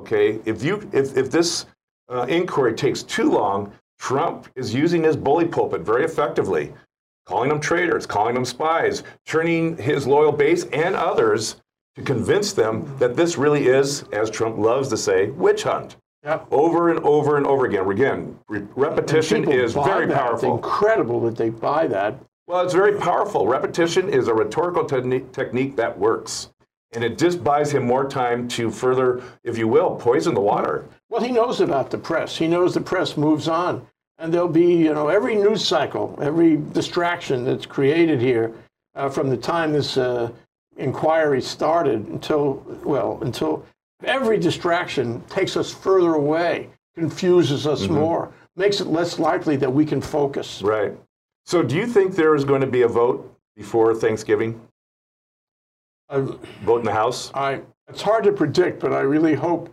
okay, 0.00 0.40
if 0.46 0.64
you 0.64 0.88
if, 0.92 1.14
if 1.18 1.30
this 1.30 1.66
uh, 2.08 2.26
inquiry 2.28 2.74
takes 2.74 3.02
too 3.02 3.30
long, 3.30 3.72
Trump 3.98 4.48
is 4.54 4.74
using 4.74 5.02
his 5.02 5.16
bully 5.16 5.44
pulpit 5.44 5.82
very 5.82 6.04
effectively, 6.04 6.72
calling 7.26 7.48
them 7.48 7.60
traitors, 7.60 8.06
calling 8.06 8.34
them 8.34 8.44
spies, 8.44 9.02
turning 9.26 9.76
his 9.76 10.06
loyal 10.06 10.32
base 10.32 10.64
and 10.66 10.94
others 10.94 11.56
to 11.96 12.02
convince 12.02 12.52
them 12.52 12.96
that 12.98 13.16
this 13.16 13.36
really 13.36 13.66
is, 13.66 14.04
as 14.12 14.30
Trump 14.30 14.56
loves 14.56 14.88
to 14.88 14.96
say, 14.96 15.30
witch 15.30 15.64
hunt. 15.64 15.96
Yep. 16.24 16.48
Over 16.50 16.90
and 16.90 16.98
over 17.00 17.36
and 17.36 17.46
over 17.46 17.66
again. 17.66 17.88
Again, 17.88 18.38
re- 18.48 18.66
repetition 18.74 19.50
is 19.50 19.72
very 19.74 20.06
that. 20.06 20.10
It's 20.10 20.14
powerful. 20.14 20.56
incredible 20.56 21.20
that 21.22 21.36
they 21.36 21.50
buy 21.50 21.86
that. 21.88 22.18
Well, 22.46 22.64
it's 22.64 22.74
very 22.74 22.98
powerful. 22.98 23.46
Repetition 23.46 24.08
is 24.08 24.26
a 24.26 24.34
rhetorical 24.34 24.84
techni- 24.84 25.30
technique 25.32 25.76
that 25.76 25.96
works. 25.96 26.50
And 26.92 27.04
it 27.04 27.18
just 27.18 27.44
buys 27.44 27.70
him 27.70 27.84
more 27.84 28.08
time 28.08 28.48
to 28.48 28.70
further, 28.70 29.22
if 29.44 29.58
you 29.58 29.68
will, 29.68 29.94
poison 29.96 30.34
the 30.34 30.40
water. 30.40 30.86
Well, 31.10 31.22
he 31.22 31.32
knows 31.32 31.60
about 31.60 31.90
the 31.90 31.98
press. 31.98 32.36
He 32.36 32.48
knows 32.48 32.74
the 32.74 32.80
press 32.80 33.16
moves 33.16 33.48
on. 33.48 33.86
And 34.18 34.34
there'll 34.34 34.48
be, 34.48 34.74
you 34.74 34.92
know, 34.92 35.08
every 35.08 35.36
news 35.36 35.66
cycle, 35.66 36.18
every 36.20 36.56
distraction 36.56 37.44
that's 37.44 37.66
created 37.66 38.20
here 38.20 38.52
uh, 38.96 39.08
from 39.08 39.30
the 39.30 39.36
time 39.36 39.72
this 39.72 39.96
uh, 39.96 40.30
inquiry 40.76 41.40
started 41.40 42.06
until, 42.08 42.64
well, 42.82 43.18
until 43.22 43.64
every 44.04 44.38
distraction 44.38 45.22
takes 45.28 45.56
us 45.56 45.72
further 45.72 46.14
away, 46.14 46.68
confuses 46.96 47.66
us 47.66 47.86
more, 47.88 48.32
makes 48.56 48.80
it 48.80 48.88
less 48.88 49.18
likely 49.20 49.56
that 49.56 49.72
we 49.72 49.86
can 49.86 50.00
focus. 50.00 50.62
Right. 50.62 50.92
So, 51.46 51.62
do 51.62 51.76
you 51.76 51.86
think 51.86 52.14
there 52.14 52.34
is 52.34 52.44
going 52.44 52.60
to 52.60 52.66
be 52.66 52.82
a 52.82 52.88
vote 52.88 53.34
before 53.56 53.94
Thanksgiving? 53.94 54.60
Um, 56.10 56.40
Vote 56.62 56.80
in 56.80 56.84
the 56.84 56.92
House? 56.92 57.30
I, 57.34 57.60
it's 57.88 58.02
hard 58.02 58.24
to 58.24 58.32
predict, 58.32 58.80
but 58.80 58.92
I 58.92 59.00
really 59.00 59.34
hope. 59.34 59.72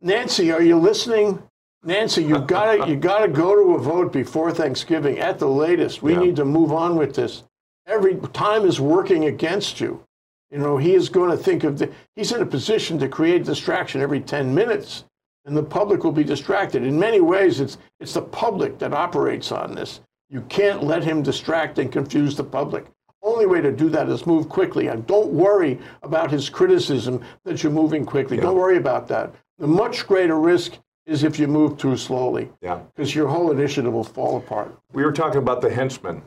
Nancy, 0.00 0.52
are 0.52 0.62
you 0.62 0.78
listening? 0.78 1.42
Nancy, 1.82 2.22
you 2.22 2.38
gotta 2.46 2.88
you 2.88 2.96
gotta 2.96 3.28
go 3.28 3.54
to 3.54 3.74
a 3.74 3.78
vote 3.78 4.12
before 4.12 4.52
Thanksgiving 4.52 5.18
at 5.18 5.38
the 5.38 5.48
latest. 5.48 6.02
We 6.02 6.12
Yeah. 6.12 6.20
need 6.20 6.36
to 6.36 6.44
move 6.44 6.72
on 6.72 6.96
with 6.96 7.14
this. 7.14 7.44
Every 7.86 8.16
time 8.32 8.64
is 8.64 8.80
working 8.80 9.26
against 9.26 9.80
you. 9.80 10.02
You 10.50 10.58
know, 10.58 10.76
he 10.76 10.94
is 10.94 11.08
going 11.08 11.30
to 11.30 11.36
think 11.36 11.64
of 11.64 11.78
the, 11.78 11.90
he's 12.14 12.30
in 12.32 12.40
a 12.40 12.46
position 12.46 12.98
to 13.00 13.08
create 13.08 13.44
distraction 13.44 14.00
every 14.00 14.20
10 14.20 14.54
minutes, 14.54 15.04
and 15.44 15.56
the 15.56 15.62
public 15.62 16.04
will 16.04 16.12
be 16.12 16.22
distracted. 16.24 16.84
In 16.84 16.98
many 16.98 17.20
ways, 17.20 17.60
it's 17.60 17.78
it's 18.00 18.14
the 18.14 18.22
public 18.22 18.78
that 18.78 18.92
operates 18.92 19.50
on 19.50 19.74
this. 19.74 20.00
You 20.30 20.42
can't 20.42 20.82
let 20.84 21.02
him 21.04 21.22
distract 21.22 21.78
and 21.78 21.90
confuse 21.90 22.36
the 22.36 22.44
public. 22.44 22.86
Only 23.22 23.46
way 23.46 23.60
to 23.60 23.72
do 23.72 23.88
that 23.90 24.08
is 24.08 24.26
move 24.26 24.48
quickly. 24.48 24.86
And 24.88 25.04
don't 25.06 25.28
worry 25.32 25.80
about 26.02 26.30
his 26.30 26.48
criticism 26.48 27.20
that 27.44 27.62
you're 27.62 27.72
moving 27.72 28.04
quickly. 28.04 28.36
Don't 28.36 28.56
worry 28.56 28.76
about 28.76 29.08
that. 29.08 29.34
The 29.58 29.66
much 29.66 30.06
greater 30.06 30.38
risk 30.38 30.78
is 31.06 31.22
if 31.22 31.38
you 31.38 31.46
move 31.46 31.78
too 31.78 31.96
slowly, 31.96 32.50
Yeah. 32.60 32.80
because 32.94 33.14
your 33.14 33.28
whole 33.28 33.50
initiative 33.50 33.92
will 33.92 34.04
fall 34.04 34.36
apart. 34.36 34.76
We 34.92 35.04
were 35.04 35.12
talking 35.12 35.38
about 35.38 35.60
the 35.60 35.70
henchman. 35.70 36.22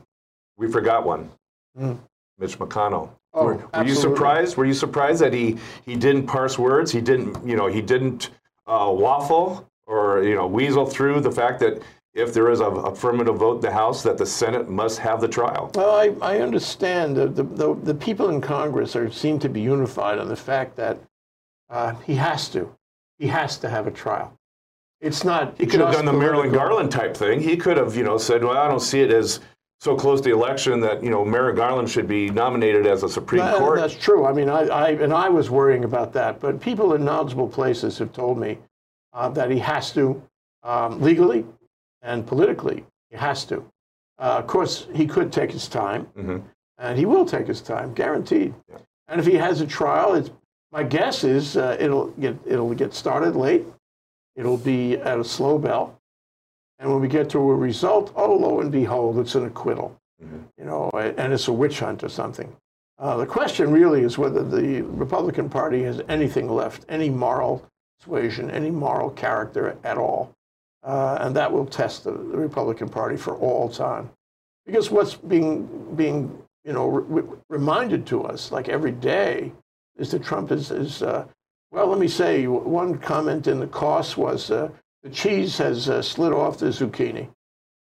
We 0.57 0.71
forgot 0.71 1.05
one. 1.05 1.29
Mitch 1.75 2.57
McConnell. 2.57 3.09
Oh, 3.33 3.45
were, 3.45 3.67
were 3.73 3.83
you 3.83 3.93
surprised? 3.93 4.57
Were 4.57 4.65
you 4.65 4.73
surprised 4.73 5.21
that 5.21 5.33
he 5.33 5.57
he 5.85 5.95
didn't 5.95 6.25
parse 6.25 6.57
words? 6.57 6.91
He 6.91 7.01
didn't, 7.01 7.45
you 7.47 7.55
know, 7.55 7.67
he 7.67 7.81
didn't 7.81 8.31
uh, 8.65 8.91
waffle 8.91 9.69
or 9.85 10.23
you 10.23 10.35
know 10.35 10.47
weasel 10.47 10.85
through 10.85 11.21
the 11.21 11.31
fact 11.31 11.59
that 11.59 11.81
if 12.13 12.33
there 12.33 12.49
is 12.49 12.59
a 12.59 12.65
affirmative 12.65 13.37
vote 13.37 13.55
in 13.57 13.61
the 13.61 13.71
House, 13.71 14.01
that 14.03 14.17
the 14.17 14.25
Senate 14.25 14.67
must 14.69 14.97
have 14.99 15.21
the 15.21 15.27
trial. 15.27 15.71
Well, 15.75 15.91
I, 15.95 16.15
I 16.21 16.39
understand 16.39 17.15
that 17.17 17.35
the, 17.35 17.43
the, 17.43 17.75
the 17.75 17.93
people 17.93 18.29
in 18.29 18.41
Congress 18.41 18.95
are, 18.95 19.11
seem 19.11 19.37
to 19.39 19.47
be 19.49 19.61
unified 19.61 20.17
on 20.17 20.27
the 20.27 20.35
fact 20.35 20.75
that 20.77 20.97
uh, 21.69 21.93
he 22.05 22.15
has 22.15 22.49
to. 22.49 22.75
He 23.19 23.27
has 23.27 23.57
to 23.59 23.69
have 23.69 23.85
a 23.85 23.91
trial. 23.91 24.33
It's 25.01 25.23
not. 25.23 25.55
He 25.57 25.65
could 25.65 25.81
have 25.81 25.93
done 25.93 26.05
the 26.05 26.13
Marilyn 26.13 26.51
Garland 26.51 26.91
type 26.91 27.15
thing. 27.15 27.39
He 27.39 27.55
could 27.55 27.77
have, 27.77 27.95
you 27.95 28.03
know, 28.03 28.17
said, 28.17 28.43
"Well, 28.43 28.57
I 28.57 28.67
don't 28.67 28.79
see 28.79 29.01
it 29.01 29.11
as 29.11 29.41
so 29.81 29.95
close 29.95 30.19
to 30.21 30.29
the 30.29 30.35
election 30.35 30.79
that 30.81 31.03
you 31.03 31.09
know 31.09 31.23
Merrick 31.23 31.55
Garland 31.57 31.89
should 31.89 32.07
be 32.07 32.29
nominated 32.29 32.85
as 32.87 33.03
a 33.03 33.09
Supreme 33.09 33.39
That- 33.45 33.57
Court." 33.57 33.79
That's 33.79 33.95
true. 33.95 34.25
I 34.25 34.33
mean, 34.33 34.49
I, 34.49 34.61
I 34.67 34.89
and 34.91 35.13
I 35.13 35.29
was 35.29 35.49
worrying 35.49 35.83
about 35.83 36.11
that, 36.13 36.39
but 36.39 36.59
people 36.59 36.93
in 36.95 37.05
knowledgeable 37.05 37.47
places 37.47 37.97
have 37.99 38.11
told 38.11 38.37
me 38.39 38.57
uh, 39.13 39.29
that 39.29 39.51
he 39.51 39.59
has 39.59 39.93
to 39.93 40.21
um, 40.63 41.01
legally 41.01 41.45
and 42.01 42.25
politically. 42.25 42.85
He 43.09 43.17
has 43.17 43.45
to. 43.45 43.65
Uh, 44.17 44.35
of 44.39 44.47
course, 44.47 44.87
he 44.93 45.05
could 45.07 45.31
take 45.31 45.51
his 45.51 45.67
time, 45.69 46.07
Mhm. 46.17 46.43
and 46.77 46.97
he 46.99 47.05
will 47.05 47.25
take 47.25 47.47
his 47.47 47.61
time, 47.61 47.93
guaranteed. 47.93 48.53
And 49.07 49.19
if 49.19 49.25
he 49.25 49.35
has 49.35 49.61
a 49.61 49.65
trial, 49.67 50.13
it's 50.13 50.29
my 50.71 50.83
guess 50.83 51.23
is 51.23 51.57
uh, 51.57 51.77
it'll 51.79 52.07
get 52.11 52.37
it'll 52.45 52.73
get 52.73 52.93
started 52.93 53.35
late. 53.35 53.65
It'll 54.35 54.57
be 54.57 54.97
at 54.97 55.19
a 55.19 55.23
slow 55.23 55.57
bell, 55.57 55.99
and 56.77 56.89
when 56.91 57.01
we 57.01 57.07
get 57.07 57.29
to 57.31 57.39
a 57.39 57.55
result, 57.55 58.13
oh 58.15 58.35
lo 58.35 58.61
and 58.61 58.71
behold, 58.71 59.19
it's 59.19 59.35
an 59.35 59.45
acquittal. 59.45 59.95
You 60.57 60.65
know, 60.65 60.89
and 60.93 61.31
it's 61.31 61.47
a 61.47 61.53
witch 61.53 61.79
hunt 61.79 62.03
or 62.03 62.09
something. 62.09 62.53
Uh, 62.97 63.15
the 63.15 63.25
question 63.25 63.71
really 63.71 64.01
is 64.01 64.17
whether 64.17 64.43
the 64.43 64.81
Republican 64.81 65.49
Party 65.49 65.81
has 65.83 66.01
anything 66.09 66.49
left, 66.49 66.85
any 66.89 67.09
moral 67.09 67.65
persuasion, 67.97 68.51
any 68.51 68.69
moral 68.69 69.09
character 69.11 69.77
at 69.85 69.97
all. 69.97 70.33
Uh, 70.83 71.17
and 71.21 71.35
that 71.35 71.51
will 71.51 71.65
test 71.65 72.03
the, 72.03 72.11
the 72.11 72.37
Republican 72.37 72.89
Party 72.89 73.15
for 73.15 73.35
all 73.37 73.69
time. 73.69 74.09
Because 74.65 74.91
what's 74.91 75.15
being, 75.15 75.95
being 75.95 76.37
you 76.65 76.73
know, 76.73 76.87
re- 76.87 77.37
reminded 77.49 78.05
to 78.07 78.23
us, 78.23 78.51
like 78.51 78.67
every 78.67 78.91
day, 78.91 79.53
is 79.99 80.11
that 80.11 80.23
Trump 80.23 80.51
is, 80.51 80.71
is 80.71 81.03
uh, 81.03 81.25
well, 81.71 81.87
let 81.87 81.99
me 81.99 82.07
say, 82.07 82.47
one 82.47 82.97
comment 82.97 83.47
in 83.47 83.59
the 83.59 83.67
cost 83.67 84.17
was 84.17 84.49
uh, 84.49 84.69
the 85.03 85.09
cheese 85.09 85.57
has 85.59 85.89
uh, 85.89 86.01
slid 86.01 86.33
off 86.33 86.57
the 86.57 86.67
zucchini. 86.67 87.29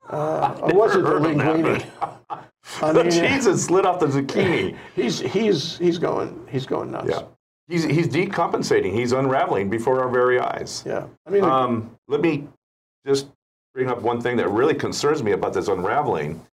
Uh, 0.09 0.59
or 0.63 0.75
was 0.75 0.97
it 0.97 1.03
the 1.03 1.11
linguine? 1.11 1.85
I 2.83 2.93
the 2.93 3.05
mean, 3.05 3.13
cheese 3.13 3.45
has 3.47 3.65
slid 3.65 3.85
off 3.85 4.01
the 4.01 4.07
zucchini. 4.07 4.77
He's 4.97 5.21
he's 5.21 5.77
he's 5.79 5.99
going 5.99 6.47
he's 6.51 6.67
going 6.67 6.93
nuts. 6.93 7.11
Yeah. 7.11 7.23
He's, 7.67 7.85
he's 7.85 8.09
decompensating. 8.09 8.93
He's 8.93 9.13
unraveling 9.13 9.71
before 9.71 10.03
our 10.03 10.11
very 10.11 10.39
eyes. 10.39 10.83
Yeah. 10.87 11.07
I 11.27 11.31
mean, 11.31 11.45
Um, 11.45 11.97
let 12.09 12.21
me 12.21 12.47
just 13.07 13.29
bring 13.73 13.89
up 13.89 14.03
one 14.03 14.21
thing 14.21 14.37
that 14.37 14.51
really 14.51 14.75
concerns 14.75 15.23
me 15.23 15.33
about 15.33 15.55
this 15.55 15.69
unraveling, 15.69 16.45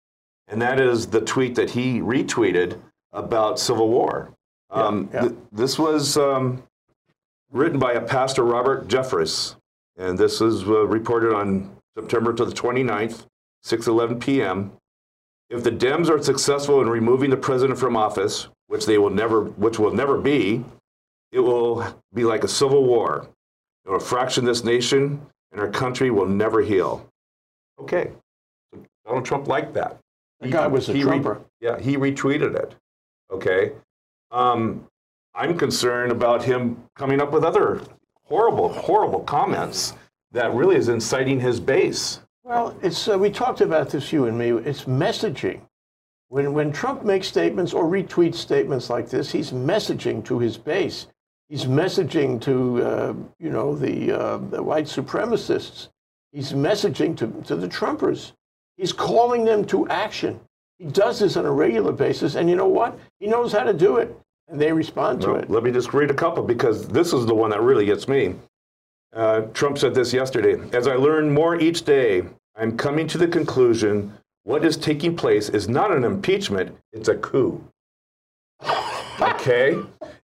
and 0.47 0.63
that 0.63 0.79
is 0.79 1.09
the 1.09 1.21
tweet 1.21 1.57
that 1.57 1.71
he 1.71 1.99
retweeted 1.99 2.81
about 3.13 3.59
civil 3.59 3.89
war. 3.89 4.33
Um, 4.71 5.09
yeah. 5.13 5.21
th- 5.23 5.35
this 5.53 5.79
was 5.79 6.17
um, 6.17 6.63
written 7.51 7.79
by 7.79 7.93
a 7.93 8.01
pastor, 8.01 8.45
Robert 8.45 8.89
Jeffress, 8.89 9.57
and 9.97 10.17
this 10.19 10.41
is 10.41 10.63
uh, 10.63 10.87
reported 10.87 11.35
on 11.35 11.77
September 11.97 12.33
to 12.35 12.45
the 12.45 12.53
29th, 12.53 13.27
6:11 13.65 14.21
p.m. 14.21 14.73
If 15.49 15.65
the 15.65 15.73
Dems 15.73 16.09
are 16.09 16.23
successful 16.23 16.81
in 16.81 16.89
removing 16.89 17.31
the 17.31 17.37
president 17.37 17.79
from 17.79 17.97
office, 17.97 18.49
which 18.69 18.87
they 18.87 18.99
will 18.99 19.11
never, 19.11 19.43
which 19.45 19.79
will 19.81 19.93
never 19.93 20.17
be, 20.19 20.65
it 21.33 21.41
will 21.41 21.85
be 22.15 22.23
like 22.25 22.45
a 22.45 22.49
civil 22.49 22.85
war. 22.85 23.29
It 23.85 23.91
will 23.91 23.99
fraction 23.99 24.45
this 24.45 24.63
nation, 24.63 25.21
and 25.51 25.61
our 25.61 25.69
country 25.71 26.11
will 26.13 26.27
never 26.27 26.61
heal. 26.61 27.05
Okay, 27.81 28.13
Donald 29.05 29.25
Trump 29.25 29.49
liked 29.49 29.75
that. 29.75 29.99
the 30.41 30.49
guy 30.49 30.69
was 30.69 30.89
a 30.89 30.93
he 30.93 31.03
trumper. 31.03 31.41
yeah, 31.61 31.79
he 31.81 31.97
retweeted 31.97 32.55
it. 32.55 32.77
Okay. 33.33 33.73
Um, 34.31 34.87
I'm 35.35 35.57
concerned 35.57 36.13
about 36.13 36.43
him 36.43 36.83
coming 36.95 37.21
up 37.21 37.33
with 37.33 37.45
other 37.45 37.81
horrible, 38.25 38.69
horrible 38.69 39.21
comments 39.21 39.95
that 40.33 40.55
really 40.55 40.77
is 40.77 40.89
inciting 40.89 41.41
his 41.41 41.61
base. 41.61 42.21
Well, 42.45 42.77
it's 42.83 43.09
uh, 43.09 43.19
we 43.19 43.31
talked 43.31 43.61
about 43.61 43.91
this, 43.91 44.13
you 44.13 44.27
and 44.27 44.39
me. 44.39 44.51
It's 44.51 44.85
messaging. 44.85 45.61
When 46.29 46.53
when 46.53 46.73
Trump 46.73 47.05
makes 47.05 47.27
statements 47.27 47.73
or 47.73 47.85
retweets 47.85 48.37
statements 48.37 48.89
like 48.91 49.09
this, 49.09 49.31
he's 49.31 49.51
messaging 49.53 50.25
to 50.27 50.39
his 50.39 50.57
base. 50.57 51.07
He's 51.49 51.65
messaging 51.65 52.41
to 52.43 52.83
uh, 52.83 53.15
you 53.39 53.51
know 53.51 53.75
the 53.75 54.13
uh, 54.13 54.37
the 54.39 54.63
white 54.63 54.87
supremacists. 54.87 55.89
He's 56.33 56.53
messaging 56.53 57.17
to, 57.17 57.27
to 57.47 57.57
the 57.57 57.69
Trumpers. 57.69 58.33
He's 58.77 58.93
calling 58.93 59.45
them 59.45 59.65
to 59.67 59.89
action. 59.89 60.41
He 60.81 60.87
does 60.87 61.19
this 61.19 61.37
on 61.37 61.45
a 61.45 61.53
regular 61.53 61.93
basis, 61.93 62.37
and 62.37 62.49
you 62.49 62.57
know 62.57 62.67
what? 62.67 62.99
He 63.19 63.27
knows 63.27 63.53
how 63.53 63.65
to 63.65 63.75
do 63.75 63.99
it, 63.99 64.17
and 64.49 64.59
they 64.59 64.73
respond 64.73 65.21
to 65.21 65.35
it. 65.35 65.51
let 65.51 65.63
me 65.63 65.71
just 65.71 65.93
read 65.93 66.11
a 66.11 66.15
couple 66.15 66.43
because 66.43 66.89
this 66.89 67.13
is 67.13 67.27
the 67.27 67.35
one 67.35 67.51
that 67.51 67.61
really 67.61 67.85
gets 67.85 68.09
me. 68.09 68.35
Uh, 69.13 69.43
Trump 69.53 69.77
said 69.77 69.95
this 69.95 70.15
yesterday. 70.15 70.59
As 70.73 70.87
I 70.87 70.95
learn 70.95 71.35
more 71.35 71.61
each 71.61 71.83
day, 71.83 72.23
I'm 72.57 72.79
coming 72.79 73.07
to 73.09 73.19
the 73.19 73.29
conclusion 73.29 74.15
what 74.45 74.65
is 74.65 74.79
taking 74.79 75.15
place 75.15 75.51
is 75.51 75.69
not 75.69 75.95
an 75.95 76.03
impeachment, 76.03 76.75
it's 76.93 77.09
a 77.09 77.17
coup. 77.17 77.63
Okay? 79.21 79.77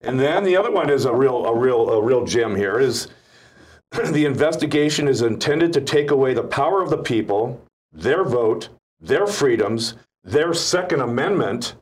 And 0.02 0.20
then 0.20 0.44
the 0.44 0.56
other 0.56 0.70
one 0.70 0.88
is 0.88 1.04
a 1.04 1.12
real, 1.12 1.46
a 1.46 1.54
real, 1.54 1.90
a 1.90 2.00
real 2.00 2.25
gem 2.25 2.54
here 2.54 2.78
is 2.78 3.08
the 3.90 4.25
investigation 4.25 5.08
is 5.08 5.23
intended 5.23 5.73
to 5.73 5.80
take 5.80 6.12
away 6.12 6.32
the 6.32 6.44
power 6.44 6.80
of 6.80 6.90
the 6.90 6.99
people, 6.99 7.61
their 7.92 8.23
vote, 8.23 8.68
their 9.00 9.26
freedoms, 9.26 9.94
their 10.24 10.54
Second 10.54 11.00
Amendment, 11.00 11.76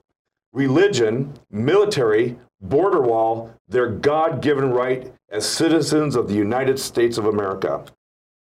religion, 0.52 1.32
military, 1.50 2.36
border 2.60 3.00
wall, 3.00 3.54
their 3.68 3.88
God 3.88 4.42
given 4.42 4.70
right 4.70 5.12
as 5.30 5.46
citizens 5.48 6.16
of 6.16 6.28
the 6.28 6.34
United 6.34 6.78
States 6.78 7.16
of 7.18 7.26
America. 7.26 7.84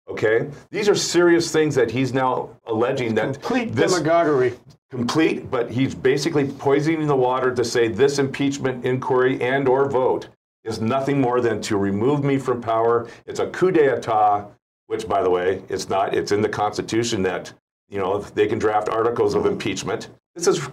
Okay? 0.08 0.48
These 0.70 0.88
are 0.88 0.94
serious 0.94 1.50
things 1.50 1.74
that 1.74 1.90
he's 1.90 2.12
now 2.12 2.50
alleging 2.66 3.14
that 3.16 3.34
Complete 3.42 3.74
demagoguery. 3.74 4.54
complete, 4.90 5.50
but 5.50 5.70
he's 5.70 5.94
basically 5.94 6.46
poisoning 6.46 7.06
the 7.06 7.16
water 7.16 7.52
to 7.54 7.64
say 7.64 7.88
this 7.88 8.18
impeachment 8.18 8.84
inquiry 8.84 9.42
and 9.42 9.66
or 9.66 9.90
vote 9.90 10.28
is 10.64 10.80
nothing 10.80 11.20
more 11.20 11.40
than 11.40 11.60
to 11.62 11.76
remove 11.76 12.22
me 12.22 12.38
from 12.38 12.60
power. 12.60 13.08
It's 13.26 13.40
a 13.40 13.48
coup 13.48 13.72
d'etat, 13.72 14.46
which 14.86 15.08
by 15.08 15.22
the 15.22 15.30
way, 15.30 15.62
it's 15.68 15.88
not. 15.88 16.14
It's 16.14 16.32
in 16.32 16.40
the 16.40 16.48
Constitution 16.48 17.22
that, 17.22 17.52
you 17.88 17.99
know, 17.99 18.19
they 18.21 18.47
can 18.47 18.59
draft 18.59 18.88
articles 18.88 19.35
of 19.35 19.47
impeachment. 19.47 20.09
This 20.35 20.47
is 20.47 20.69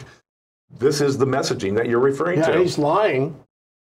this 0.79 1.01
is 1.01 1.17
the 1.17 1.25
messaging 1.27 1.75
that 1.75 1.88
you're 1.88 2.00
referring 2.00 2.39
Yeah, 2.39 2.48
to. 2.51 2.60
he's 2.60 2.77
lying. 2.77 3.36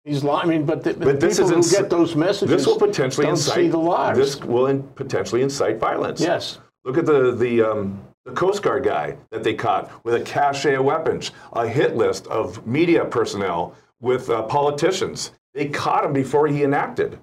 He's 0.03 0.23
lying. 0.23 0.49
I 0.49 0.49
mean, 0.49 0.65
but 0.65 0.83
the, 0.83 0.93
But 0.93 1.19
this 1.19 1.37
people 1.37 1.51
who 1.51 1.59
is 1.59 1.71
inci- 1.71 1.79
get 1.79 1.89
those 1.89 2.15
messages 2.15 2.49
this 2.49 2.67
will 2.67 2.77
potentially 2.79 3.27
incite 3.27 3.55
see 3.55 3.67
the 3.69 3.77
lies. 3.77 4.17
This 4.17 4.39
will 4.41 4.67
in, 4.67 4.83
potentially 4.83 5.41
incite 5.41 5.77
violence. 5.77 6.19
yes. 6.19 6.59
Look 6.83 6.97
at 6.97 7.05
the 7.05 7.31
the, 7.35 7.61
um, 7.61 8.01
the 8.25 8.31
Coast 8.33 8.61
Guard 8.63 8.83
guy 8.83 9.15
that 9.29 9.43
they 9.43 9.53
caught 9.53 9.89
with 10.03 10.15
a 10.15 10.21
cache 10.21 10.65
of 10.65 10.83
weapons, 10.83 11.31
a 11.53 11.67
hit 11.67 11.95
list 11.95 12.27
of 12.27 12.65
media 12.67 13.05
personnel 13.05 13.75
with 14.01 14.29
uh, 14.29 14.41
politicians. 14.43 15.31
They 15.53 15.67
caught 15.67 16.03
him 16.03 16.13
before 16.13 16.47
he 16.47 16.63
enacted, 16.63 17.19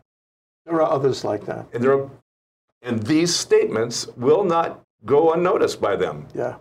There 0.64 0.76
are 0.80 0.90
others 0.90 1.24
like 1.24 1.44
that. 1.46 1.66
and 1.72 1.82
there, 1.82 1.92
are, 1.98 2.10
and 2.82 3.02
these 3.02 3.34
statements 3.34 4.06
will 4.16 4.44
not 4.44 4.80
go 5.04 5.32
unnoticed 5.32 5.80
by 5.80 5.96
them. 5.96 6.26
Yeah. 6.34 6.56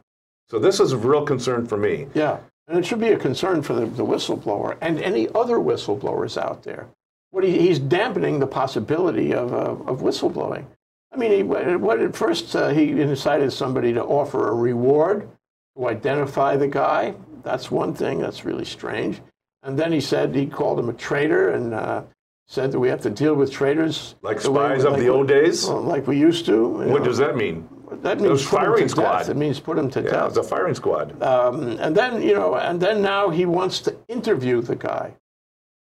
So 0.49 0.59
this 0.59 0.79
is 0.79 0.91
a 0.93 0.97
real 0.97 1.25
concern 1.25 1.65
for 1.67 1.77
me. 1.77 2.07
Yeah. 2.13 2.39
And 2.67 2.77
it 2.77 2.85
should 2.85 2.99
be 2.99 3.09
a 3.09 3.17
concern 3.17 3.61
for 3.61 3.73
the, 3.73 3.85
the 3.85 4.05
whistleblower 4.05 4.77
and 4.81 4.99
any 5.01 5.27
other 5.29 5.57
whistleblowers 5.57 6.37
out 6.41 6.63
there. 6.63 6.87
What 7.31 7.43
he, 7.43 7.57
he's 7.59 7.79
dampening 7.79 8.39
the 8.39 8.47
possibility 8.47 9.33
of, 9.33 9.53
uh, 9.53 9.57
of 9.89 10.01
whistleblowing. 10.01 10.65
I 11.13 11.17
mean, 11.17 11.31
he, 11.31 11.43
what 11.43 11.99
at 11.99 12.15
first 12.15 12.55
uh, 12.55 12.69
he 12.69 12.91
incited 13.01 13.51
somebody 13.53 13.93
to 13.93 14.03
offer 14.03 14.49
a 14.49 14.53
reward 14.53 15.29
to 15.77 15.87
identify 15.87 16.57
the 16.57 16.67
guy. 16.67 17.13
That's 17.43 17.71
one 17.71 17.93
thing. 17.93 18.19
That's 18.19 18.43
really 18.43 18.65
strange. 18.65 19.21
And 19.63 19.79
then 19.79 19.91
he 19.91 20.01
said 20.01 20.35
he 20.35 20.45
called 20.47 20.79
him 20.79 20.89
a 20.89 20.93
traitor 20.93 21.49
and 21.51 21.73
uh, 21.73 22.03
said 22.47 22.71
that 22.73 22.79
we 22.79 22.89
have 22.89 23.01
to 23.01 23.09
deal 23.09 23.33
with 23.35 23.51
traitors 23.51 24.15
Like 24.21 24.41
the 24.41 24.51
way- 24.51 24.65
spies 24.75 24.83
of 24.83 24.93
like 24.93 25.01
the 25.01 25.09
we- 25.09 25.17
old 25.17 25.27
days. 25.29 25.65
like 25.67 26.07
we 26.07 26.17
used 26.19 26.45
to. 26.47 26.67
What 26.67 26.87
know. 26.87 27.03
does 27.05 27.17
that 27.17 27.35
mean? 27.37 27.67
That 27.91 28.19
means? 28.19 28.29
was 28.31 28.47
firing 28.47 28.83
to 28.83 28.89
squad. 28.89 29.17
Death. 29.19 29.29
It 29.29 29.37
means 29.37 29.59
put 29.59 29.77
him 29.77 29.89
to 29.91 30.01
Yeah, 30.01 30.11
death. 30.11 30.27
it's 30.29 30.37
a 30.37 30.43
firing 30.43 30.75
squad. 30.75 31.21
Um, 31.21 31.77
and 31.79 31.95
then 31.95 32.21
you 32.21 32.33
know, 32.33 32.55
and 32.55 32.79
then 32.81 33.01
now 33.01 33.29
he 33.29 33.45
wants 33.45 33.79
to 33.81 33.95
interview 34.07 34.61
the 34.61 34.75
guy, 34.75 35.13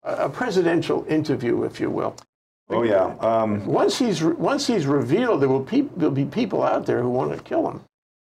a, 0.03 0.25
a 0.25 0.29
presidential 0.29 1.05
interview, 1.07 1.63
if 1.63 1.79
you 1.79 1.89
will. 1.89 2.15
Oh 2.69 2.83
yeah. 2.83 3.15
Um, 3.19 3.65
Once 3.65 3.97
he's 3.97 4.21
once 4.23 4.67
he's 4.67 4.85
revealed, 4.85 5.41
there 5.41 5.49
will 5.49 5.63
there'll 5.63 6.11
be 6.13 6.25
people 6.25 6.63
out 6.63 6.85
there 6.85 7.01
who 7.01 7.09
want 7.09 7.31
to 7.35 7.41
kill 7.43 7.69
him. 7.69 7.81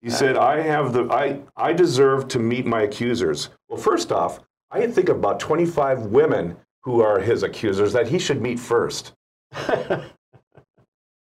He 0.02 0.12
said, 0.12 0.38
I 0.38 0.62
have 0.62 0.94
the 0.94 1.06
I 1.12 1.41
I 1.56 1.74
deserve 1.74 2.28
to 2.30 2.39
meet 2.39 2.65
my 2.65 2.84
accusers. 2.84 3.50
Well, 3.68 3.80
first 3.80 4.12
off, 4.12 4.39
I 4.72 4.86
think 4.88 5.10
about 5.10 5.39
25 5.39 6.08
women 6.08 6.56
who 6.84 7.02
are 7.02 7.20
his 7.20 7.44
accusers 7.44 7.91
that 7.94 8.08
he 8.08 8.20
should 8.20 8.41
meet 8.41 8.60
first. 8.60 9.13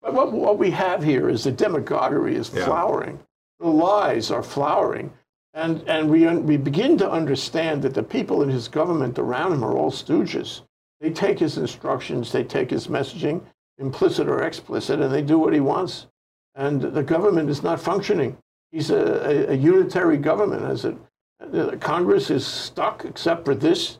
But 0.02 0.14
what, 0.14 0.32
what 0.32 0.58
we 0.58 0.70
have 0.70 1.02
here 1.02 1.28
is 1.28 1.44
the 1.44 1.52
demagoguery 1.52 2.34
is 2.36 2.50
Yeah. 2.54 2.64
flowering. 2.64 3.20
The 3.58 3.68
lies 3.68 4.30
are 4.30 4.42
flowering. 4.42 5.12
And, 5.52 5.82
and 5.88 6.08
we, 6.08 6.26
un- 6.26 6.46
we 6.46 6.56
begin 6.56 6.96
to 6.98 7.10
understand 7.10 7.82
that 7.82 7.94
the 7.94 8.02
people 8.02 8.42
in 8.42 8.48
his 8.48 8.68
government 8.68 9.18
around 9.18 9.52
him 9.52 9.64
are 9.64 9.76
all 9.76 9.90
stooges. 9.90 10.62
They 11.00 11.10
take 11.10 11.38
his 11.38 11.58
instructions, 11.58 12.30
they 12.30 12.44
take 12.44 12.70
his 12.70 12.86
messaging, 12.86 13.42
implicit 13.78 14.28
or 14.28 14.42
explicit, 14.42 15.00
and 15.00 15.12
they 15.12 15.22
do 15.22 15.38
what 15.38 15.52
he 15.52 15.60
wants. 15.60 16.06
And 16.54 16.80
the 16.80 17.02
government 17.02 17.48
is 17.50 17.62
not 17.62 17.80
functioning. 17.80 18.36
He's 18.70 18.90
a, 18.90 19.48
a, 19.50 19.52
a 19.52 19.54
unitary 19.54 20.16
government. 20.18 20.62
As 20.64 20.84
it, 20.84 20.96
the 21.40 21.76
Congress 21.78 22.30
is 22.30 22.46
stuck 22.46 23.04
except 23.04 23.44
for 23.44 23.54
this. 23.54 23.98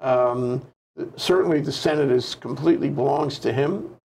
Um, 0.00 0.62
certainly, 1.16 1.60
the 1.60 1.72
Senate 1.72 2.10
is 2.10 2.34
completely 2.34 2.90
belongs 2.90 3.38
to 3.40 3.52
him. 3.52 3.96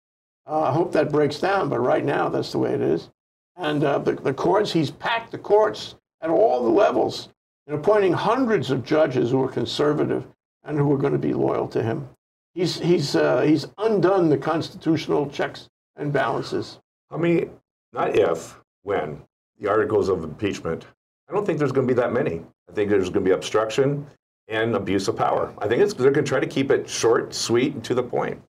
Uh, 0.48 0.62
I 0.62 0.72
hope 0.72 0.94
that 0.94 1.12
breaks 1.12 1.40
down, 1.40 1.70
but 1.70 1.80
right 1.80 2.06
now 2.06 2.30
that's 2.30 2.52
the 2.52 2.60
way 2.60 2.74
it 2.74 2.82
is. 2.82 3.10
And 3.58 3.84
uh, 3.84 4.00
the, 4.00 4.14
the 4.14 4.34
courts, 4.34 4.72
he's 4.72 4.92
packed 4.92 5.32
the 5.32 5.38
courts 5.38 5.96
at 6.22 6.30
all 6.30 6.64
the 6.64 6.70
levels 6.70 7.30
and 7.66 7.76
appointing 7.76 8.14
hundreds 8.14 8.72
of 8.72 8.86
judges 8.86 9.32
who 9.32 9.44
are 9.44 9.50
conservative 9.50 10.26
and 10.64 10.78
who 10.78 10.92
are 10.94 10.98
going 10.98 11.14
to 11.14 11.20
be 11.20 11.34
loyal 11.34 11.68
to 11.70 11.84
him. 11.84 12.08
He's, 12.54 12.80
he's, 12.80 13.16
uh, 13.16 13.42
he's 13.42 13.68
undone 13.78 14.30
the 14.30 14.38
constitutional 14.38 15.30
checks 15.30 15.70
and 15.96 16.14
balances. 16.14 16.80
How 17.12 17.18
many, 17.18 17.50
not 17.94 18.18
if, 18.18 18.58
when, 18.84 19.22
the 19.60 19.68
articles 19.68 20.08
of 20.08 20.24
impeachment, 20.24 20.86
I 21.30 21.34
don't 21.34 21.46
think 21.46 21.60
there's 21.60 21.72
going 21.72 21.88
to 21.88 21.94
be 21.94 22.00
that 22.00 22.14
many. 22.14 22.42
I 22.70 22.74
think 22.74 22.90
there's 22.90 23.10
going 23.10 23.26
to 23.26 23.30
be 23.30 23.32
obstruction 23.32 24.08
and 24.48 24.76
abuse 24.76 25.08
of 25.08 25.18
power. 25.18 25.54
I 25.58 25.68
think 25.68 25.82
they're 25.96 26.12
going 26.12 26.26
to 26.26 26.30
try 26.30 26.40
to 26.40 26.48
keep 26.48 26.72
it 26.72 26.90
short, 26.90 27.34
sweet, 27.34 27.74
and 27.74 27.84
to 27.84 27.94
the 27.94 28.04
point. 28.04 28.42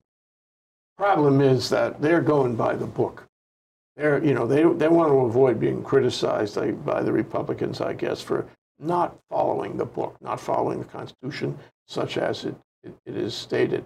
Problem 0.98 1.40
is 1.40 1.70
that 1.70 2.00
they're 2.02 2.20
going 2.20 2.56
by 2.56 2.74
the 2.74 2.86
book. 2.86 3.24
They're, 3.96 4.22
you 4.24 4.34
know, 4.34 4.46
they, 4.46 4.62
they 4.64 4.88
want 4.88 5.10
to 5.10 5.18
avoid 5.20 5.60
being 5.60 5.82
criticized 5.82 6.56
by 6.84 7.02
the 7.02 7.12
Republicans, 7.12 7.80
I 7.80 7.92
guess, 7.92 8.20
for 8.20 8.46
not 8.80 9.16
following 9.30 9.76
the 9.76 9.84
book, 9.84 10.16
not 10.20 10.40
following 10.40 10.80
the 10.80 10.84
Constitution, 10.84 11.56
such 11.86 12.18
as 12.18 12.44
it, 12.44 12.54
it, 12.82 12.94
it 13.06 13.16
is 13.16 13.34
stated. 13.34 13.84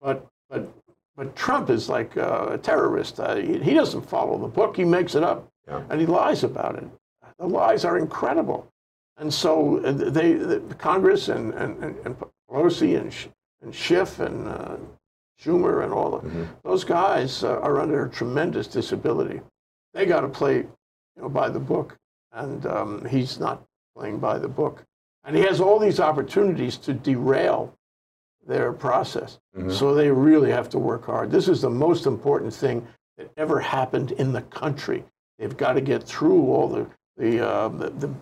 But, 0.00 0.26
but, 0.50 0.70
but 1.16 1.34
Trump 1.34 1.70
is 1.70 1.88
like 1.88 2.16
a 2.16 2.58
terrorist. 2.62 3.20
Uh, 3.20 3.36
he, 3.36 3.58
he 3.58 3.74
doesn't 3.74 4.02
follow 4.08 4.38
the 4.38 4.48
book, 4.48 4.76
he 4.76 4.84
makes 4.84 5.14
it 5.14 5.22
up, 5.22 5.48
Yeah. 5.66 5.82
and 5.88 5.98
he 6.00 6.06
lies 6.06 6.44
about 6.44 6.76
it. 6.76 6.84
The 7.38 7.46
lies 7.46 7.84
are 7.84 7.98
incredible. 7.98 8.66
And 9.16 9.32
so 9.32 9.78
uh, 9.84 9.92
they, 9.92 10.34
the 10.34 10.60
Congress 10.76 11.28
and, 11.28 11.54
and, 11.54 11.82
and 12.04 12.16
Pelosi 12.50 12.98
and, 13.00 13.14
and 13.62 13.74
Schiff 13.74 14.20
and 14.20 14.48
uh, 14.48 14.76
Schumer 15.44 15.84
and 15.84 15.92
all 15.92 16.18
the, 16.18 16.46
those 16.62 16.84
guys 16.84 17.44
uh, 17.44 17.58
are 17.60 17.80
under 17.80 18.04
a 18.06 18.10
tremendous 18.10 18.66
disability. 18.66 19.40
They 19.92 20.06
got 20.06 20.22
to 20.22 20.28
play, 20.28 20.56
you 20.56 20.68
know, 21.22 21.28
by 21.28 21.48
the 21.48 21.60
book, 21.60 21.96
and 22.32 22.64
um, 22.66 23.04
he's 23.04 23.38
not 23.38 23.62
playing 23.96 24.18
by 24.18 24.38
the 24.38 24.48
book. 24.48 24.82
And 25.24 25.36
he 25.36 25.42
has 25.42 25.60
all 25.60 25.78
these 25.78 26.00
opportunities 26.00 26.76
to 26.78 26.92
derail 26.92 27.74
their 28.46 28.72
process. 28.72 29.38
So 29.70 29.94
they 29.94 30.10
really 30.10 30.50
have 30.50 30.68
to 30.70 30.78
work 30.78 31.06
hard. 31.06 31.30
This 31.30 31.48
is 31.48 31.62
the 31.62 31.70
most 31.70 32.06
important 32.06 32.52
thing 32.52 32.86
that 33.16 33.30
ever 33.36 33.60
happened 33.60 34.12
in 34.12 34.32
the 34.32 34.42
country. 34.42 35.04
They've 35.38 35.56
got 35.56 35.74
to 35.74 35.80
get 35.80 36.02
through 36.02 36.42
all 36.52 36.68
the 36.68 36.86
the, 37.16 37.48
uh, 37.48 37.68
the, 37.68 37.90
the, 37.90 38.14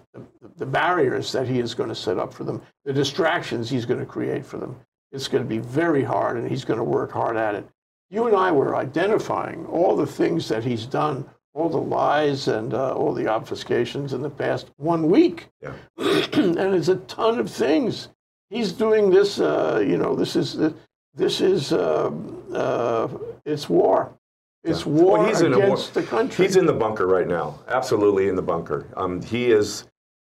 the 0.58 0.66
barriers 0.66 1.32
that 1.32 1.48
he 1.48 1.58
is 1.60 1.74
going 1.74 1.88
to 1.88 1.94
set 1.94 2.18
up 2.18 2.30
for 2.30 2.44
them, 2.44 2.60
the 2.84 2.92
distractions 2.92 3.70
he's 3.70 3.86
going 3.86 4.00
to 4.00 4.04
create 4.04 4.44
for 4.44 4.58
them. 4.58 4.76
It's 5.12 5.28
going 5.28 5.44
to 5.44 5.48
be 5.48 5.58
very 5.58 6.02
hard, 6.02 6.38
and 6.38 6.48
he's 6.48 6.64
going 6.64 6.78
to 6.78 6.84
work 6.84 7.12
hard 7.12 7.36
at 7.36 7.54
it. 7.54 7.66
You 8.10 8.26
and 8.26 8.36
I 8.36 8.50
were 8.50 8.76
identifying 8.76 9.66
all 9.66 9.94
the 9.96 10.06
things 10.06 10.48
that 10.48 10.64
he's 10.64 10.86
done, 10.86 11.28
all 11.54 11.68
the 11.68 11.78
lies 11.78 12.48
and 12.48 12.72
uh, 12.74 12.94
all 12.94 13.12
the 13.12 13.24
obfuscations 13.24 14.12
in 14.12 14.22
the 14.22 14.30
past 14.30 14.70
one 14.76 15.10
week. 15.10 15.48
Yeah. 15.62 15.72
and 15.98 16.74
it's 16.74 16.88
a 16.88 16.96
ton 16.96 17.38
of 17.38 17.50
things. 17.50 18.08
He's 18.50 18.72
doing 18.72 19.10
this, 19.10 19.38
uh, 19.38 19.82
you 19.86 19.96
know, 19.96 20.14
this 20.14 20.36
is, 20.36 20.58
this 21.14 21.40
is, 21.40 21.72
uh, 21.72 22.10
uh, 22.52 23.08
it's 23.44 23.68
war. 23.68 24.12
It's 24.64 24.86
war 24.86 25.18
Well, 25.18 25.26
he's 25.26 25.40
in 25.40 25.52
a 25.52 25.58
war- 25.58 25.76
the 25.76 26.02
country. 26.02 26.44
He's 26.46 26.56
in 26.56 26.66
the 26.66 26.72
bunker 26.72 27.06
right 27.06 27.26
now, 27.26 27.58
absolutely 27.68 28.28
in 28.28 28.36
the 28.36 28.42
bunker. 28.42 28.86
Um, 28.96 29.20
he 29.20 29.50
is. 29.50 29.84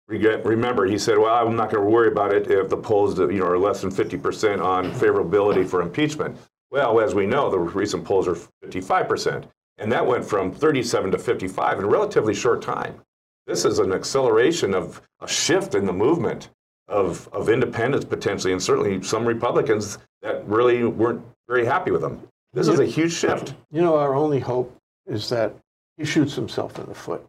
Remember, 0.09 0.87
he 0.87 0.99
said, 0.99 1.19
"Well, 1.19 1.35
I'm 1.35 1.57
not 1.57 1.71
going 1.71 1.83
to 1.83 1.90
worry 1.90 2.09
about 2.09 2.33
it 2.33 2.51
if 2.51 2.69
the 2.69 2.77
polls, 2.77 3.19
you 3.19 3.27
know, 3.27 3.47
are 3.47 3.59
less 3.59 3.81
than 3.81 3.90
50% 3.90 4.62
on 4.62 4.92
favorability 4.92 5.66
for 5.69 5.83
impeachment." 5.83 6.37
Well, 6.71 7.01
as 7.01 7.14
we 7.14 7.27
know, 7.27 7.51
the 7.51 7.59
recent 7.59 8.05
polls 8.05 8.29
are 8.29 8.37
55%, 8.64 9.45
and 9.79 9.90
that 9.90 10.07
went 10.07 10.25
from 10.25 10.53
37 10.53 11.11
to 11.12 11.19
55 11.19 11.79
in 11.79 11.85
a 11.85 11.88
relatively 11.88 12.35
short 12.35 12.62
time. 12.62 13.01
This 13.47 13.64
is 13.64 13.79
an 13.79 13.92
acceleration 13.92 14.75
of 14.75 15.01
a 15.21 15.29
shift 15.29 15.75
in 15.75 15.87
the 15.87 15.92
movement 15.92 16.51
of 16.88 17.29
of 17.33 17.49
independents 17.49 18.05
potentially, 18.05 18.53
and 18.53 18.62
certainly 18.62 19.03
some 19.03 19.27
Republicans 19.27 19.99
that 20.23 20.47
really 20.47 20.85
weren't 20.85 21.25
very 21.49 21.64
happy 21.64 21.90
with 21.90 22.03
him. 22.03 22.21
This 22.53 22.69
is 22.69 22.79
a 22.79 22.87
huge 22.87 23.12
shift. 23.12 23.55
You 23.71 23.83
know, 23.83 23.97
our 23.97 24.14
only 24.14 24.40
hope 24.40 24.77
is 25.07 25.29
that 25.31 25.55
he 25.97 26.05
shoots 26.05 26.35
himself 26.35 26.79
in 26.79 26.87
the 26.87 26.95
foot. 26.95 27.25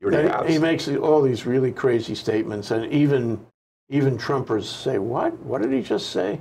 He 0.00 0.52
he 0.52 0.58
makes 0.58 0.88
all 0.88 1.22
these 1.22 1.46
really 1.46 1.72
crazy 1.72 2.14
statements, 2.14 2.70
and 2.70 2.92
even 2.92 3.44
even 3.88 4.18
Trumpers 4.18 4.64
say, 4.64 4.98
"What? 4.98 5.38
What 5.40 5.62
did 5.62 5.72
he 5.72 5.82
just 5.82 6.10
say?" 6.10 6.40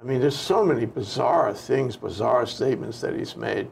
I 0.00 0.04
mean, 0.04 0.20
there's 0.20 0.36
so 0.36 0.64
many 0.64 0.86
bizarre 0.86 1.52
things, 1.54 1.96
bizarre 1.96 2.46
statements 2.46 3.00
that 3.00 3.14
he's 3.14 3.36
made. 3.36 3.68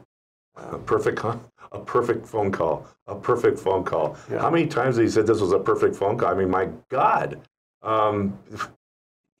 A 0.55 0.77
perfect, 0.77 1.23
a 1.71 1.79
perfect 1.79 2.25
phone 2.25 2.51
call. 2.51 2.87
A 3.07 3.15
perfect 3.15 3.59
phone 3.59 3.83
call. 3.83 4.17
Yeah. 4.29 4.39
How 4.39 4.49
many 4.49 4.65
times 4.67 4.95
have 4.95 5.05
he 5.05 5.11
said 5.11 5.27
this 5.27 5.41
was 5.41 5.51
a 5.51 5.59
perfect 5.59 5.95
phone 5.95 6.17
call? 6.17 6.29
I 6.29 6.35
mean, 6.35 6.49
my 6.49 6.69
God, 6.89 7.41
um, 7.83 8.39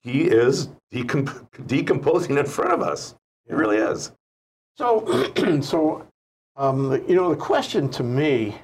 he 0.01 0.23
is 0.23 0.69
decomp- 0.93 1.47
decomposing 1.67 2.37
in 2.37 2.45
front 2.45 2.73
of 2.73 2.81
us. 2.81 3.15
He 3.47 3.53
really 3.53 3.77
is. 3.77 4.11
So, 4.77 5.31
so 5.61 6.05
um, 6.55 7.03
you 7.07 7.15
know, 7.15 7.29
the 7.29 7.35
question 7.35 7.89
to 7.89 8.03
me 8.03 8.55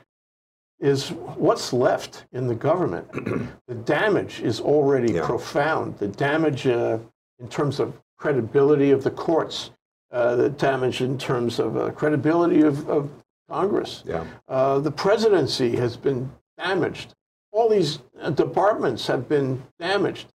is 0.81 1.09
what's 1.11 1.71
left 1.71 2.25
in 2.33 2.47
the 2.47 2.55
government? 2.55 3.09
the 3.67 3.75
damage 3.75 4.41
is 4.41 4.59
already 4.59 5.13
Yeah. 5.13 5.25
profound. 5.25 5.97
The 5.99 6.07
damage 6.07 6.65
uh, 6.67 6.97
in 7.39 7.47
terms 7.47 7.79
of 7.79 7.93
credibility 8.17 8.91
of 8.91 9.03
the 9.03 9.11
courts, 9.11 9.71
uh, 10.11 10.35
the 10.35 10.49
damage 10.49 11.01
in 11.01 11.17
terms 11.17 11.59
of 11.59 11.77
uh, 11.77 11.91
credibility 11.91 12.61
of, 12.61 12.89
of 12.89 13.09
Congress. 13.49 14.03
Yeah. 14.05 14.25
Uh, 14.47 14.79
the 14.79 14.91
presidency 14.91 15.75
has 15.77 15.95
been 15.97 16.31
damaged. 16.57 17.13
All 17.51 17.69
these 17.69 17.99
uh, 18.19 18.29
departments 18.31 19.07
have 19.07 19.27
been 19.29 19.61
damaged. 19.79 20.27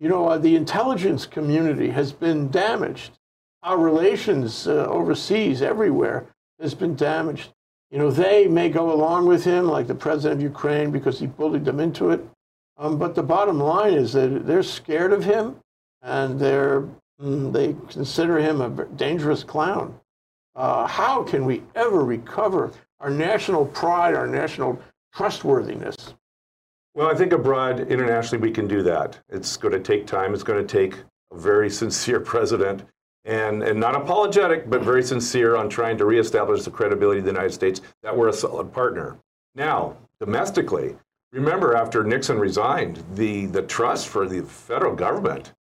You 0.00 0.08
know, 0.08 0.28
uh, 0.28 0.38
the 0.38 0.56
intelligence 0.56 1.26
community 1.26 1.90
has 1.90 2.12
been 2.12 2.50
damaged. 2.50 3.18
Our 3.62 3.78
relations 3.78 4.66
uh, 4.66 4.86
overseas, 4.86 5.62
everywhere, 5.62 6.26
has 6.60 6.74
been 6.74 6.96
damaged. 6.96 7.52
You 7.92 7.98
know, 7.98 8.10
they 8.10 8.48
may 8.48 8.70
go 8.70 8.90
along 8.90 9.26
with 9.26 9.44
him, 9.44 9.68
like 9.68 9.86
the 9.86 9.94
president 9.94 10.40
of 10.40 10.42
Ukraine, 10.42 10.90
because 10.90 11.20
he 11.20 11.26
bullied 11.26 11.66
them 11.66 11.78
into 11.78 12.08
it. 12.08 12.26
Um, 12.78 12.98
but 12.98 13.14
the 13.14 13.22
bottom 13.22 13.60
line 13.60 13.92
is 13.92 14.14
that 14.14 14.46
they're 14.46 14.62
scared 14.62 15.12
of 15.12 15.22
him, 15.22 15.56
and 16.00 16.40
they're 16.40 16.88
mm, 17.20 17.52
they 17.52 17.76
consider 17.90 18.38
him 18.38 18.62
a 18.62 18.86
dangerous 18.96 19.44
clown. 19.44 19.94
Uh, 20.56 20.86
how 20.86 21.22
can 21.22 21.44
we 21.44 21.62
ever 21.74 22.02
recover 22.02 22.72
our 22.98 23.10
national 23.10 23.66
pride, 23.66 24.14
our 24.14 24.26
national 24.26 24.80
trustworthiness? 25.14 26.14
Well, 26.94 27.08
I 27.08 27.14
think 27.14 27.34
abroad, 27.34 27.80
internationally, 27.80 28.40
we 28.40 28.54
can 28.54 28.66
do 28.66 28.82
that. 28.84 29.18
It's 29.28 29.58
going 29.58 29.72
to 29.72 29.80
take 29.80 30.06
time. 30.06 30.32
It's 30.32 30.42
going 30.42 30.66
to 30.66 30.72
take 30.72 30.98
a 31.30 31.38
very 31.38 31.68
sincere 31.82 32.20
president 32.20 32.84
and, 33.24 33.62
and 33.62 33.78
not 33.78 33.94
apologetic, 33.94 34.68
but 34.68 34.82
very 34.82 35.02
sincere 35.02 35.56
on 35.56 35.68
trying 35.68 35.96
to 35.98 36.04
reestablish 36.04 36.64
the 36.64 36.70
credibility 36.70 37.18
of 37.18 37.24
the 37.24 37.30
United 37.30 37.52
States 37.52 37.80
that 38.02 38.16
we're 38.16 38.28
a 38.28 38.32
solid 38.32 38.72
partner. 38.72 39.16
Now, 39.54 39.96
domestically, 40.18 40.96
remember 41.32 41.74
after 41.74 42.02
Nixon 42.02 42.38
resigned, 42.38 43.02
the, 43.14 43.46
the 43.46 43.62
trust 43.62 44.08
for 44.08 44.28
the 44.28 44.42
federal 44.42 44.94
government 44.94 45.52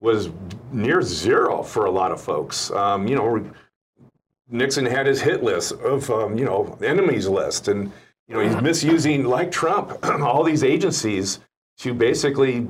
was 0.00 0.28
near 0.70 1.02
zero 1.02 1.62
for 1.62 1.86
a 1.86 1.90
lot 1.90 2.12
of 2.12 2.20
folks. 2.20 2.70
Um, 2.70 3.06
you 3.06 3.16
know, 3.16 3.50
Nixon 4.48 4.84
had 4.84 5.06
his 5.06 5.20
hit 5.20 5.42
list 5.42 5.72
of, 5.72 6.10
um, 6.10 6.38
you 6.38 6.44
know, 6.44 6.78
enemies 6.82 7.26
list, 7.26 7.68
and 7.68 7.90
you 8.28 8.34
know 8.34 8.40
he's 8.40 8.60
misusing, 8.60 9.24
like 9.24 9.50
Trump, 9.50 9.98
all 10.04 10.44
these 10.44 10.62
agencies 10.62 11.40
to 11.78 11.94
basically 11.94 12.68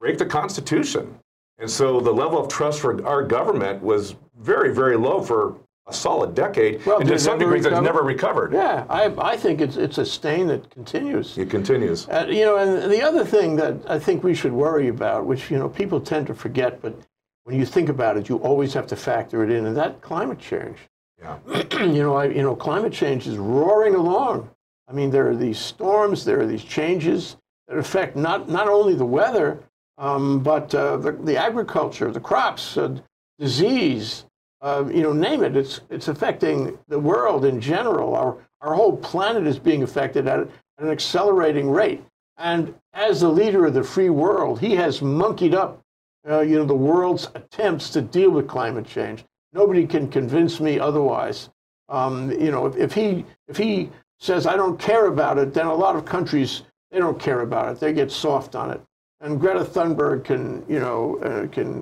break 0.00 0.18
the 0.18 0.26
Constitution. 0.26 1.18
And 1.58 1.70
so 1.70 2.00
the 2.00 2.12
level 2.12 2.38
of 2.38 2.48
trust 2.48 2.80
for 2.80 3.04
our 3.06 3.22
government 3.22 3.82
was 3.82 4.16
very, 4.38 4.74
very 4.74 4.96
low 4.96 5.22
for 5.22 5.56
a 5.86 5.92
solid 5.92 6.34
decade, 6.34 6.84
Well, 6.86 6.98
and 6.98 7.08
to 7.08 7.18
some 7.18 7.38
degree, 7.38 7.58
it's 7.58 7.66
recover? 7.66 7.82
never 7.82 8.02
recovered. 8.02 8.52
Yeah, 8.54 8.86
I, 8.88 9.14
I 9.18 9.36
think 9.36 9.60
it's, 9.60 9.76
it's 9.76 9.98
a 9.98 10.06
stain 10.06 10.46
that 10.46 10.70
continues. 10.70 11.36
It 11.36 11.50
continues. 11.50 12.08
Uh, 12.08 12.26
you 12.28 12.44
know, 12.46 12.56
and 12.56 12.90
the 12.90 13.02
other 13.02 13.22
thing 13.24 13.54
that 13.56 13.76
I 13.86 13.98
think 13.98 14.24
we 14.24 14.34
should 14.34 14.52
worry 14.52 14.88
about, 14.88 15.26
which 15.26 15.50
you 15.50 15.58
know 15.58 15.68
people 15.68 16.00
tend 16.00 16.26
to 16.28 16.34
forget, 16.34 16.80
but 16.80 16.98
when 17.44 17.54
you 17.58 17.66
think 17.66 17.90
about 17.90 18.16
it, 18.16 18.30
you 18.30 18.36
always 18.38 18.72
have 18.72 18.86
to 18.88 18.96
factor 18.96 19.44
it 19.44 19.50
in, 19.50 19.66
and 19.66 19.76
that 19.76 20.00
climate 20.00 20.38
change. 20.38 20.78
Yeah. 21.20 21.36
you 21.80 22.02
know, 22.02 22.14
I, 22.16 22.26
you 22.26 22.42
know, 22.42 22.56
climate 22.56 22.92
change 22.92 23.26
is 23.26 23.36
roaring 23.36 23.94
along. 23.94 24.48
I 24.88 24.92
mean, 24.92 25.10
there 25.10 25.28
are 25.28 25.36
these 25.36 25.58
storms, 25.58 26.24
there 26.24 26.40
are 26.40 26.46
these 26.46 26.64
changes 26.64 27.36
that 27.68 27.76
affect 27.76 28.16
not 28.16 28.48
not 28.48 28.68
only 28.68 28.94
the 28.94 29.04
weather, 29.04 29.62
um, 29.98 30.40
but 30.40 30.74
uh, 30.74 30.96
the, 30.96 31.12
the 31.12 31.36
agriculture, 31.36 32.10
the 32.10 32.20
crops, 32.20 32.76
uh, 32.76 32.96
disease. 33.38 34.26
Uh, 34.60 34.84
you 34.86 35.02
know, 35.02 35.12
name 35.12 35.44
it. 35.44 35.56
It's 35.56 35.82
it's 35.90 36.08
affecting 36.08 36.78
the 36.88 36.98
world 36.98 37.44
in 37.44 37.60
general. 37.60 38.14
Our 38.14 38.38
our 38.62 38.74
whole 38.74 38.96
planet 38.96 39.46
is 39.46 39.58
being 39.58 39.82
affected 39.82 40.26
at, 40.26 40.48
an 40.78 40.90
accelerating 40.90 41.70
rate. 41.70 42.02
And 42.36 42.74
as 42.94 43.20
the 43.20 43.28
leader 43.28 43.66
of 43.66 43.74
the 43.74 43.84
free 43.84 44.10
world, 44.10 44.58
he 44.58 44.74
has 44.74 45.00
monkeyed 45.00 45.54
up, 45.54 45.80
uh, 46.28 46.40
you 46.40 46.56
know, 46.56 46.64
the 46.64 46.74
world's 46.74 47.28
attempts 47.34 47.90
to 47.90 48.02
deal 48.02 48.30
with 48.30 48.48
climate 48.48 48.86
change. 48.86 49.24
Nobody 49.52 49.86
can 49.86 50.08
convince 50.08 50.58
me 50.60 50.80
otherwise. 50.80 51.50
Um, 51.88 52.32
you 52.32 52.50
know, 52.50 52.66
if, 52.66 52.76
if 52.76 52.92
he 52.94 53.24
if 53.46 53.56
he 53.56 53.90
says 54.18 54.46
I 54.46 54.56
don't 54.56 54.78
care 54.78 55.06
about 55.06 55.38
it, 55.38 55.52
then 55.54 55.66
a 55.66 55.74
lot 55.74 55.94
of 55.94 56.04
countries 56.04 56.62
they 56.90 56.98
don't 56.98 57.20
care 57.20 57.42
about 57.42 57.72
it. 57.72 57.80
They 57.80 57.92
get 57.92 58.10
soft 58.10 58.56
on 58.56 58.70
it. 58.70 58.80
And 59.24 59.40
Greta 59.40 59.64
Thunberg 59.64 60.24
can 60.24 60.62
you 60.68 60.78
know 60.78 61.18
uh, 61.22 61.46
can 61.48 61.78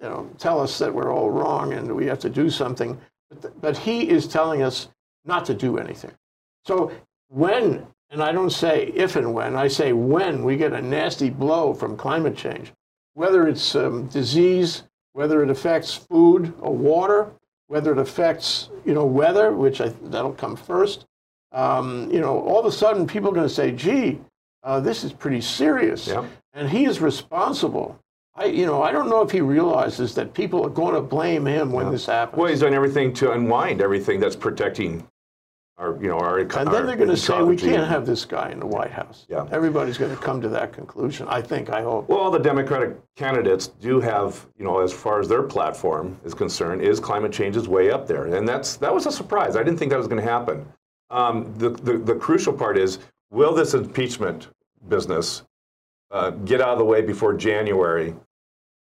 you 0.00 0.08
know 0.08 0.28
tell 0.38 0.60
us 0.60 0.76
that 0.78 0.92
we're 0.92 1.14
all 1.14 1.30
wrong 1.30 1.72
and 1.72 1.94
we 1.94 2.04
have 2.06 2.18
to 2.18 2.28
do 2.28 2.50
something. 2.50 3.00
But, 3.30 3.60
but 3.60 3.78
he 3.78 4.10
is 4.10 4.26
telling 4.26 4.60
us 4.60 4.88
not 5.24 5.44
to 5.44 5.54
do 5.54 5.78
anything. 5.78 6.10
So 6.66 6.90
when 7.28 7.86
and 8.10 8.24
I 8.24 8.32
don't 8.32 8.50
say 8.50 8.88
if 8.88 9.14
and 9.14 9.32
when 9.32 9.54
I 9.54 9.68
say 9.68 9.92
when 9.92 10.42
we 10.42 10.56
get 10.56 10.72
a 10.72 10.82
nasty 10.82 11.30
blow 11.30 11.72
from 11.74 11.96
climate 11.96 12.36
change, 12.36 12.72
whether 13.14 13.46
it's 13.46 13.76
um, 13.76 14.08
disease, 14.08 14.82
whether 15.12 15.44
it 15.44 15.48
affects 15.48 15.94
food 15.94 16.52
or 16.58 16.74
water, 16.74 17.30
whether 17.68 17.92
it 17.92 17.98
affects 17.98 18.68
you 18.84 18.94
know 18.94 19.06
weather, 19.06 19.52
which 19.52 19.80
I, 19.80 19.90
that'll 20.02 20.32
come 20.32 20.56
first. 20.56 21.06
Um, 21.52 22.10
you 22.10 22.18
know, 22.18 22.40
all 22.40 22.58
of 22.58 22.66
a 22.66 22.72
sudden 22.72 23.06
people 23.06 23.30
are 23.30 23.34
going 23.34 23.48
to 23.48 23.54
say, 23.54 23.70
"Gee, 23.70 24.18
uh, 24.62 24.80
this 24.80 25.04
is 25.04 25.12
pretty 25.12 25.40
serious," 25.40 26.06
Yeah. 26.06 26.24
and 26.54 26.68
he 26.68 26.84
is 26.84 27.00
responsible. 27.00 27.98
I, 28.34 28.46
you 28.46 28.64
know, 28.64 28.82
I 28.82 28.92
don't 28.92 29.10
know 29.10 29.20
if 29.20 29.30
he 29.30 29.42
realizes 29.42 30.14
that 30.14 30.32
people 30.32 30.64
are 30.64 30.70
going 30.70 30.94
to 30.94 31.02
blame 31.02 31.44
him 31.46 31.70
when 31.70 31.90
this 31.90 32.06
happens. 32.06 32.38
Well, 32.38 32.48
he's 32.48 32.60
done 32.60 32.72
everything 32.72 33.12
to 33.14 33.32
unwind 33.32 33.82
everything 33.82 34.20
that's 34.20 34.36
protecting 34.36 35.06
our, 35.76 35.98
you 36.00 36.08
know, 36.08 36.18
our. 36.18 36.38
and 36.38 36.50
then 36.50 36.68
our 36.68 36.86
they're 36.86 36.96
going 36.96 37.10
to 37.10 37.16
say 37.16 37.42
we 37.42 37.56
can't 37.56 37.86
have 37.86 38.06
this 38.06 38.24
guy 38.24 38.50
in 38.50 38.58
the 38.60 38.66
White 38.66 38.90
House. 38.90 39.26
Yeah. 39.28 39.46
Everybody's 39.50 39.98
going 39.98 40.14
to 40.16 40.22
come 40.22 40.40
to 40.40 40.48
that 40.48 40.72
conclusion. 40.72 41.26
I 41.28 41.42
think. 41.42 41.68
I 41.70 41.82
hope. 41.82 42.08
Well, 42.08 42.18
all 42.18 42.30
the 42.30 42.38
Democratic 42.38 42.96
candidates 43.16 43.66
do 43.68 44.00
have, 44.00 44.46
you 44.56 44.64
know, 44.64 44.80
as 44.80 44.92
far 44.94 45.20
as 45.20 45.28
their 45.28 45.42
platform 45.42 46.18
is 46.24 46.32
concerned, 46.32 46.80
is 46.80 47.00
climate 47.00 47.32
change 47.32 47.56
is 47.56 47.68
way 47.68 47.90
up 47.90 48.06
there, 48.06 48.26
and 48.34 48.48
that's 48.48 48.76
that 48.76 48.94
was 48.94 49.04
a 49.06 49.12
surprise. 49.12 49.56
I 49.56 49.62
didn't 49.62 49.78
think 49.78 49.90
that 49.90 49.98
was 49.98 50.08
going 50.08 50.22
to 50.22 50.30
happen. 50.30 50.66
Um, 51.10 51.52
the, 51.58 51.68
the 51.70 51.98
the 51.98 52.14
crucial 52.14 52.52
part 52.54 52.78
is, 52.78 52.98
will 53.32 53.54
this 53.54 53.74
impeachment 53.74 54.48
business 54.88 55.42
uh, 56.12 56.30
get 56.30 56.60
out 56.60 56.74
of 56.74 56.78
the 56.78 56.84
way 56.84 57.00
before 57.02 57.34
January? 57.34 58.14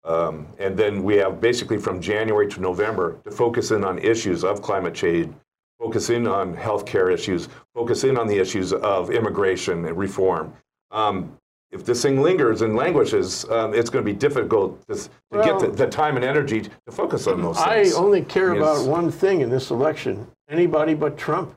Um, 0.03 0.47
and 0.59 0.77
then 0.77 1.01
we 1.01 1.15
have 1.15 1.39
basically 1.39 1.77
from 1.79 2.01
January 2.01 2.47
to 2.49 2.59
November 2.59 3.19
to 3.23 3.31
focus 3.31 3.71
in 3.71 3.83
on 3.85 3.97
issues 3.99 4.43
of 4.43 4.61
climate 4.61 4.93
change, 4.93 5.33
focus 5.79 6.09
in 6.09 6.27
on 6.27 6.55
healthcare 6.55 7.11
issues, 7.11 7.47
focus 7.73 8.03
in 8.03 8.17
on 8.17 8.27
the 8.27 8.37
issues 8.37 8.73
of 8.73 9.11
immigration 9.11 9.85
and 9.85 9.97
reform. 9.97 10.53
Um, 10.91 11.37
if 11.71 11.85
this 11.85 12.03
thing 12.03 12.21
lingers 12.21 12.61
and 12.61 12.75
languishes, 12.75 13.49
um, 13.49 13.73
it's 13.73 13.89
going 13.89 14.05
to 14.05 14.11
be 14.11 14.15
difficult 14.15 14.85
to, 14.87 14.95
to 14.95 15.09
Well- 15.31 15.59
get 15.59 15.71
the, 15.71 15.85
the 15.85 15.89
time 15.89 16.17
and 16.17 16.25
energy 16.25 16.61
to 16.61 16.91
focus 16.91 17.25
on 17.25 17.41
those 17.41 17.57
things. 17.57 17.95
I 17.95 17.97
only 17.97 18.21
care 18.23 18.51
about 18.51 18.85
one 18.85 19.09
thing 19.09 19.39
in 19.39 19.49
this 19.49 19.71
election: 19.71 20.27
anybody 20.49 20.93
but 20.93 21.17
Trump. 21.17 21.55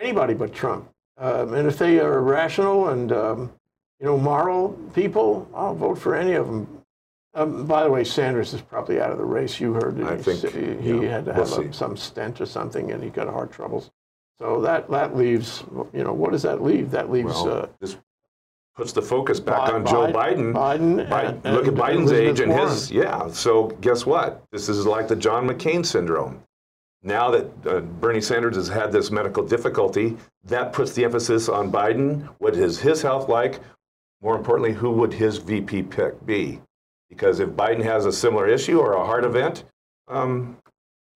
Anybody 0.00 0.34
but 0.34 0.52
Trump. 0.52 0.91
Um, 1.18 1.54
and 1.54 1.68
if 1.68 1.78
they 1.78 2.00
are 2.00 2.20
rational 2.20 2.88
and 2.88 3.12
um, 3.12 3.52
you 4.00 4.06
know 4.06 4.16
moral 4.18 4.70
people, 4.94 5.48
I'll 5.54 5.74
vote 5.74 5.98
for 5.98 6.14
any 6.14 6.32
of 6.34 6.46
them. 6.46 6.78
Um, 7.34 7.64
by 7.66 7.82
the 7.84 7.90
way, 7.90 8.04
Sanders 8.04 8.52
is 8.52 8.60
probably 8.60 9.00
out 9.00 9.10
of 9.10 9.18
the 9.18 9.24
race. 9.24 9.58
You 9.60 9.72
heard 9.74 9.96
that 9.98 10.06
I 10.06 10.16
he, 10.16 10.22
think, 10.22 10.54
he 10.82 10.90
yeah, 11.04 11.08
had 11.10 11.24
to 11.26 11.32
we'll 11.32 11.46
have 11.46 11.66
a, 11.66 11.72
some 11.72 11.96
stent 11.96 12.40
or 12.40 12.46
something, 12.46 12.90
and 12.92 13.02
he 13.02 13.08
got 13.10 13.26
heart 13.28 13.52
troubles. 13.52 13.90
So 14.38 14.60
that 14.62 14.90
that 14.90 15.16
leaves, 15.16 15.62
you 15.92 16.02
know, 16.02 16.12
what 16.12 16.32
does 16.32 16.42
that 16.42 16.62
leave? 16.62 16.90
That 16.90 17.10
leaves 17.10 17.32
Well, 17.32 17.48
uh, 17.62 17.66
this 17.80 17.96
puts 18.74 18.92
the 18.92 19.02
focus 19.02 19.38
back 19.38 19.72
on 19.72 19.86
Joe 19.86 20.10
Bi- 20.10 20.34
Biden. 20.34 20.52
Biden. 20.52 21.42
And- 21.44 21.54
look 21.54 21.68
at 21.68 21.74
Biden's 21.74 22.10
age 22.12 22.40
and 22.40 22.50
Warren. 22.52 22.68
his, 22.68 22.90
yeah. 22.90 23.28
So 23.28 23.68
guess 23.80 24.04
what? 24.04 24.42
This 24.50 24.68
is 24.68 24.86
like 24.86 25.08
the 25.08 25.16
John 25.16 25.46
McCain 25.46 25.84
syndrome. 25.86 26.42
Now 27.02 27.30
that 27.32 27.50
uh, 27.66 27.80
Bernie 27.80 28.20
Sanders 28.20 28.54
has 28.56 28.68
had 28.68 28.92
this 28.92 29.10
medical 29.10 29.44
difficulty, 29.44 30.16
that 30.44 30.72
puts 30.72 30.92
the 30.92 31.04
emphasis 31.04 31.48
on 31.48 31.72
Biden. 31.72 32.28
What 32.38 32.54
is 32.56 32.78
his 32.80 33.02
health 33.02 33.28
like? 33.28 33.60
More 34.20 34.36
importantly, 34.36 34.72
who 34.72 34.92
would 34.92 35.12
his 35.12 35.38
VP 35.38 35.82
pick 35.84 36.24
be? 36.24 36.60
Because 37.10 37.40
if 37.40 37.50
Biden 37.50 37.82
has 37.82 38.06
a 38.06 38.12
similar 38.12 38.46
issue 38.48 38.78
or 38.78 38.92
a 38.92 39.04
heart 39.04 39.24
event, 39.24 39.64
um, 40.08 40.56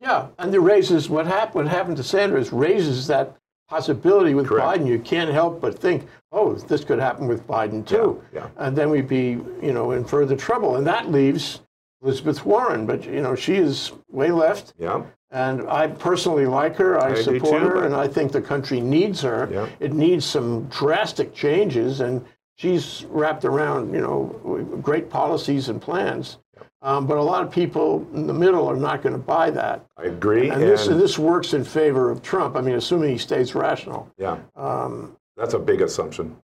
Yeah, 0.00 0.26
and 0.38 0.54
it 0.54 0.58
raises 0.60 1.08
what 1.08 1.26
happened. 1.26 1.54
What 1.54 1.68
happened 1.68 1.96
to 1.98 2.02
Sanders 2.02 2.52
raises 2.52 3.06
that 3.06 3.36
possibility 3.68 4.34
with 4.34 4.46
Correct. 4.48 4.66
Biden. 4.82 4.86
You 4.86 4.98
can't 4.98 5.30
help 5.30 5.60
but 5.60 5.78
think, 5.78 6.06
oh, 6.32 6.54
this 6.54 6.84
could 6.84 6.98
happen 6.98 7.26
with 7.28 7.46
Biden 7.46 7.86
too, 7.86 8.22
Yeah, 8.32 8.40
yeah. 8.40 8.48
and 8.66 8.76
then 8.76 8.90
we'd 8.90 9.08
be, 9.08 9.38
you 9.62 9.72
know, 9.72 9.92
in 9.92 10.04
further 10.04 10.36
trouble. 10.36 10.76
And 10.76 10.86
that 10.86 11.10
leaves 11.10 11.60
Elizabeth 12.02 12.44
Warren, 12.44 12.86
but 12.86 13.04
you 13.04 13.22
know 13.22 13.34
she 13.34 13.56
is 13.56 13.92
way 14.10 14.30
left, 14.30 14.74
Yeah. 14.78 15.02
and 15.30 15.66
I 15.68 15.88
personally 15.88 16.46
like 16.46 16.76
her. 16.76 17.00
I, 17.00 17.10
I 17.12 17.14
support 17.14 17.62
too, 17.62 17.68
her, 17.68 17.84
and 17.84 17.94
I 17.94 18.06
think 18.06 18.32
the 18.32 18.42
country 18.42 18.80
needs 18.80 19.20
her. 19.22 19.48
Yeah. 19.50 19.68
It 19.80 19.92
needs 19.92 20.24
some 20.24 20.64
drastic 20.68 21.34
changes, 21.34 22.00
and 22.00 22.24
she's 22.56 23.04
wrapped 23.08 23.44
around 23.44 23.94
you 23.94 24.00
know 24.00 24.78
great 24.82 25.08
policies 25.10 25.68
and 25.68 25.80
plans. 25.80 26.38
Um, 26.82 27.06
but 27.06 27.16
a 27.16 27.22
lot 27.22 27.42
of 27.42 27.50
people 27.50 28.06
in 28.14 28.26
the 28.26 28.34
middle 28.34 28.68
are 28.68 28.76
not 28.76 29.02
going 29.02 29.14
to 29.14 29.18
buy 29.18 29.50
that, 29.50 29.84
I 29.96 30.04
agree. 30.04 30.50
and 30.50 30.60
this 30.62 30.86
and 30.86 31.00
this 31.00 31.18
works 31.18 31.54
in 31.54 31.64
favor 31.64 32.10
of 32.10 32.22
Trump. 32.22 32.54
I 32.56 32.60
mean, 32.60 32.74
assuming 32.76 33.10
he 33.10 33.18
stays 33.18 33.54
rational. 33.54 34.08
yeah, 34.18 34.38
Um, 34.54 35.16
that's 35.36 35.54
a 35.54 35.58
big 35.58 35.80
assumption. 35.80 36.36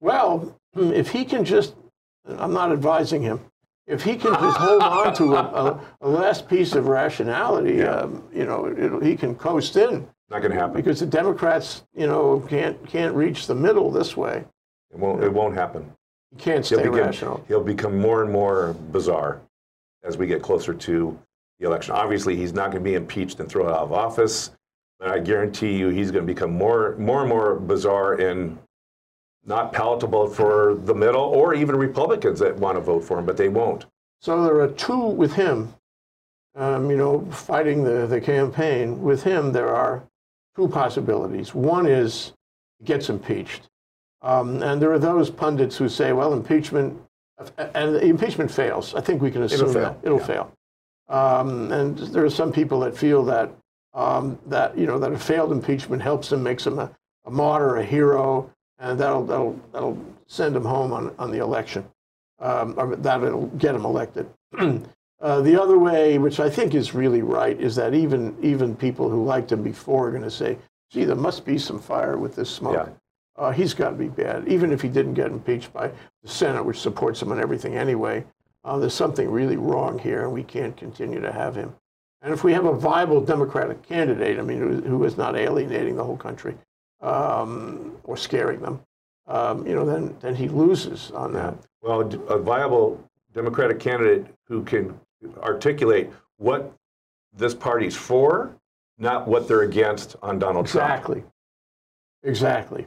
well, 0.00 0.54
if 0.76 1.10
he 1.10 1.24
can 1.24 1.44
just, 1.44 1.74
I'm 2.26 2.52
not 2.52 2.70
advising 2.70 3.22
him, 3.22 3.40
if 3.88 4.02
he 4.02 4.16
can 4.16 4.32
just 4.34 4.58
hold 4.58 4.82
on 4.82 5.14
to 5.14 5.34
a, 5.34 5.40
a, 5.42 5.80
a 6.02 6.08
last 6.08 6.48
piece 6.48 6.74
of 6.74 6.86
rationality, 6.86 7.82
um, 7.82 8.22
you 8.32 8.44
know, 8.44 8.68
it'll, 8.76 9.00
he 9.00 9.16
can 9.16 9.34
coast 9.34 9.76
in 9.76 10.06
Not 10.30 10.40
going 10.42 10.52
to 10.52 10.58
happen. 10.58 10.76
because 10.76 11.00
the 11.00 11.06
Democrats, 11.06 11.82
you 11.96 12.06
know, 12.06 12.40
can't 12.48 12.86
can't 12.86 13.14
reach 13.14 13.46
the 13.46 13.54
middle 13.54 13.90
this 13.90 14.16
way. 14.16 14.44
It 14.92 14.98
won't. 14.98 15.24
It 15.24 15.32
won't 15.32 15.54
happen. 15.54 15.90
He 16.30 16.36
can't 16.36 16.66
He'll 16.66 16.78
stay 16.80 16.88
rational. 16.88 17.42
he'll 17.48 17.64
become 17.64 17.98
more 17.98 18.22
and 18.22 18.30
more 18.30 18.74
bizarre 18.92 19.40
as 20.04 20.18
we 20.18 20.26
get 20.26 20.42
closer 20.42 20.74
to 20.74 21.18
the 21.58 21.66
election. 21.66 21.94
Obviously, 21.94 22.36
he's 22.36 22.52
not 22.52 22.70
going 22.70 22.84
to 22.84 22.88
be 22.90 22.94
impeached 22.94 23.40
and 23.40 23.48
thrown 23.48 23.68
out 23.68 23.78
of 23.78 23.92
office, 23.92 24.50
but 25.00 25.08
I 25.08 25.18
guarantee 25.18 25.76
you 25.76 25.88
he's 25.88 26.10
going 26.10 26.26
to 26.26 26.32
become 26.32 26.52
more, 26.52 26.94
more 26.98 27.20
and 27.20 27.28
more 27.28 27.54
bizarre 27.56 28.14
and 28.14 28.58
not 29.48 29.72
palatable 29.72 30.28
for 30.28 30.74
the 30.84 30.94
middle 30.94 31.22
or 31.22 31.54
even 31.54 31.74
Republicans 31.74 32.38
that 32.38 32.54
want 32.56 32.76
to 32.76 32.80
vote 32.82 33.02
for 33.02 33.18
him, 33.18 33.24
but 33.24 33.36
they 33.36 33.48
won't. 33.48 33.86
So 34.20 34.44
there 34.44 34.60
are 34.60 34.68
two 34.68 35.06
with 35.06 35.32
him, 35.32 35.74
um, 36.54 36.90
you 36.90 36.98
know, 36.98 37.24
fighting 37.30 37.82
the, 37.82 38.06
the 38.06 38.20
campaign. 38.20 39.00
With 39.02 39.22
him, 39.22 39.52
there 39.52 39.74
are 39.74 40.02
two 40.54 40.68
possibilities. 40.68 41.54
One 41.54 41.86
is 41.86 42.34
he 42.78 42.84
gets 42.84 43.08
impeached. 43.08 43.68
Um, 44.20 44.62
and 44.62 44.82
there 44.82 44.92
are 44.92 44.98
those 44.98 45.30
pundits 45.30 45.76
who 45.76 45.88
say, 45.88 46.12
well, 46.12 46.34
impeachment, 46.34 47.00
and 47.56 47.94
the 47.94 48.04
impeachment 48.04 48.50
fails. 48.50 48.94
I 48.94 49.00
think 49.00 49.22
we 49.22 49.30
can 49.30 49.44
assume 49.44 49.70
it'll 49.70 49.72
fail, 49.72 49.82
that. 49.82 49.98
It'll 50.02 50.18
yeah. 50.18 50.26
fail. 50.26 50.52
Um, 51.08 51.72
and 51.72 51.96
there 51.98 52.24
are 52.24 52.30
some 52.30 52.52
people 52.52 52.80
that 52.80 52.98
feel 52.98 53.24
that, 53.24 53.50
um, 53.94 54.38
that, 54.46 54.76
you 54.76 54.86
know, 54.86 54.98
that 54.98 55.12
a 55.12 55.18
failed 55.18 55.52
impeachment 55.52 56.02
helps 56.02 56.32
him, 56.32 56.42
makes 56.42 56.66
him 56.66 56.78
a, 56.78 56.90
a 57.24 57.30
martyr, 57.30 57.76
a 57.76 57.84
hero, 57.84 58.50
and 58.78 58.98
that'll, 58.98 59.24
that'll, 59.24 59.60
that'll 59.72 59.98
send 60.26 60.54
him 60.54 60.64
home 60.64 60.92
on, 60.92 61.14
on 61.18 61.30
the 61.30 61.38
election 61.38 61.84
um, 62.40 62.74
or 62.76 62.96
that'll 62.96 63.46
get 63.58 63.74
him 63.74 63.84
elected. 63.84 64.28
uh, 64.58 65.40
the 65.40 65.60
other 65.60 65.78
way, 65.78 66.18
which 66.18 66.40
I 66.40 66.48
think 66.48 66.74
is 66.74 66.94
really 66.94 67.22
right, 67.22 67.58
is 67.60 67.76
that 67.76 67.94
even 67.94 68.36
even 68.42 68.76
people 68.76 69.08
who 69.08 69.24
liked 69.24 69.52
him 69.52 69.62
before 69.62 70.08
are 70.08 70.10
going 70.10 70.22
to 70.22 70.30
say, 70.30 70.58
"Gee, 70.90 71.04
there 71.04 71.16
must 71.16 71.44
be 71.44 71.58
some 71.58 71.80
fire 71.80 72.16
with 72.16 72.34
this 72.34 72.50
smoke." 72.50 72.74
Yeah. 72.74 72.92
Uh, 73.36 73.52
he's 73.52 73.72
got 73.72 73.90
to 73.90 73.96
be 73.96 74.08
bad, 74.08 74.48
even 74.48 74.72
if 74.72 74.82
he 74.82 74.88
didn't 74.88 75.14
get 75.14 75.28
impeached 75.28 75.72
by 75.72 75.88
the 76.22 76.28
Senate, 76.28 76.64
which 76.64 76.80
supports 76.80 77.22
him 77.22 77.30
on 77.30 77.40
everything 77.40 77.76
anyway. 77.76 78.24
Uh, 78.64 78.78
there's 78.78 78.94
something 78.94 79.30
really 79.30 79.56
wrong 79.56 79.96
here, 79.98 80.24
and 80.24 80.32
we 80.32 80.42
can't 80.42 80.76
continue 80.76 81.20
to 81.20 81.32
have 81.32 81.54
him. 81.54 81.72
And 82.20 82.34
if 82.34 82.42
we 82.42 82.52
have 82.52 82.64
a 82.64 82.74
viable 82.74 83.20
Democratic 83.20 83.80
candidate, 83.82 84.40
I 84.40 84.42
mean, 84.42 84.58
who, 84.58 84.80
who 84.80 85.04
is 85.04 85.16
not 85.16 85.36
alienating 85.36 85.94
the 85.94 86.02
whole 86.02 86.16
country 86.16 86.56
um, 87.00 87.96
or 88.04 88.16
scaring 88.16 88.60
them, 88.60 88.80
um, 89.26 89.66
you 89.66 89.74
know, 89.74 89.84
then 89.84 90.16
then 90.20 90.34
he 90.34 90.48
loses 90.48 91.10
on 91.12 91.32
that. 91.34 91.54
Well, 91.82 92.00
a 92.28 92.38
viable 92.38 93.02
Democratic 93.32 93.78
candidate 93.78 94.26
who 94.46 94.64
can 94.64 94.98
articulate 95.38 96.10
what 96.38 96.72
this 97.32 97.54
party's 97.54 97.96
for, 97.96 98.56
not 98.98 99.28
what 99.28 99.46
they're 99.46 99.62
against 99.62 100.16
on 100.22 100.38
Donald 100.38 100.66
Trump. 100.66 100.90
Exactly. 100.90 101.24
Exactly. 102.22 102.86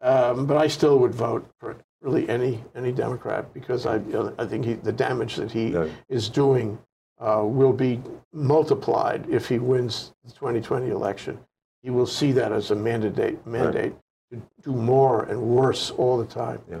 Um, 0.00 0.46
but 0.46 0.56
I 0.56 0.68
still 0.68 0.98
would 0.98 1.14
vote 1.14 1.48
for 1.58 1.76
really 2.00 2.28
any 2.28 2.64
any 2.74 2.92
Democrat 2.92 3.52
because 3.52 3.84
I 3.84 3.96
you 3.96 4.12
know, 4.12 4.34
I 4.38 4.46
think 4.46 4.64
he, 4.64 4.74
the 4.74 4.92
damage 4.92 5.36
that 5.36 5.50
he 5.50 5.76
is 6.08 6.28
doing 6.28 6.78
uh, 7.18 7.42
will 7.44 7.72
be 7.72 8.00
multiplied 8.32 9.28
if 9.28 9.48
he 9.48 9.58
wins 9.58 10.12
the 10.24 10.32
2020 10.32 10.88
election. 10.88 11.38
He 11.82 11.90
will 11.90 12.06
see 12.06 12.32
that 12.32 12.52
as 12.52 12.70
a 12.70 12.74
mandate 12.74 13.44
mandate 13.46 13.94
to 14.30 14.42
do 14.62 14.72
more 14.72 15.24
and 15.24 15.40
worse 15.40 15.90
all 15.90 16.18
the 16.18 16.26
time. 16.26 16.60
Yeah. 16.70 16.78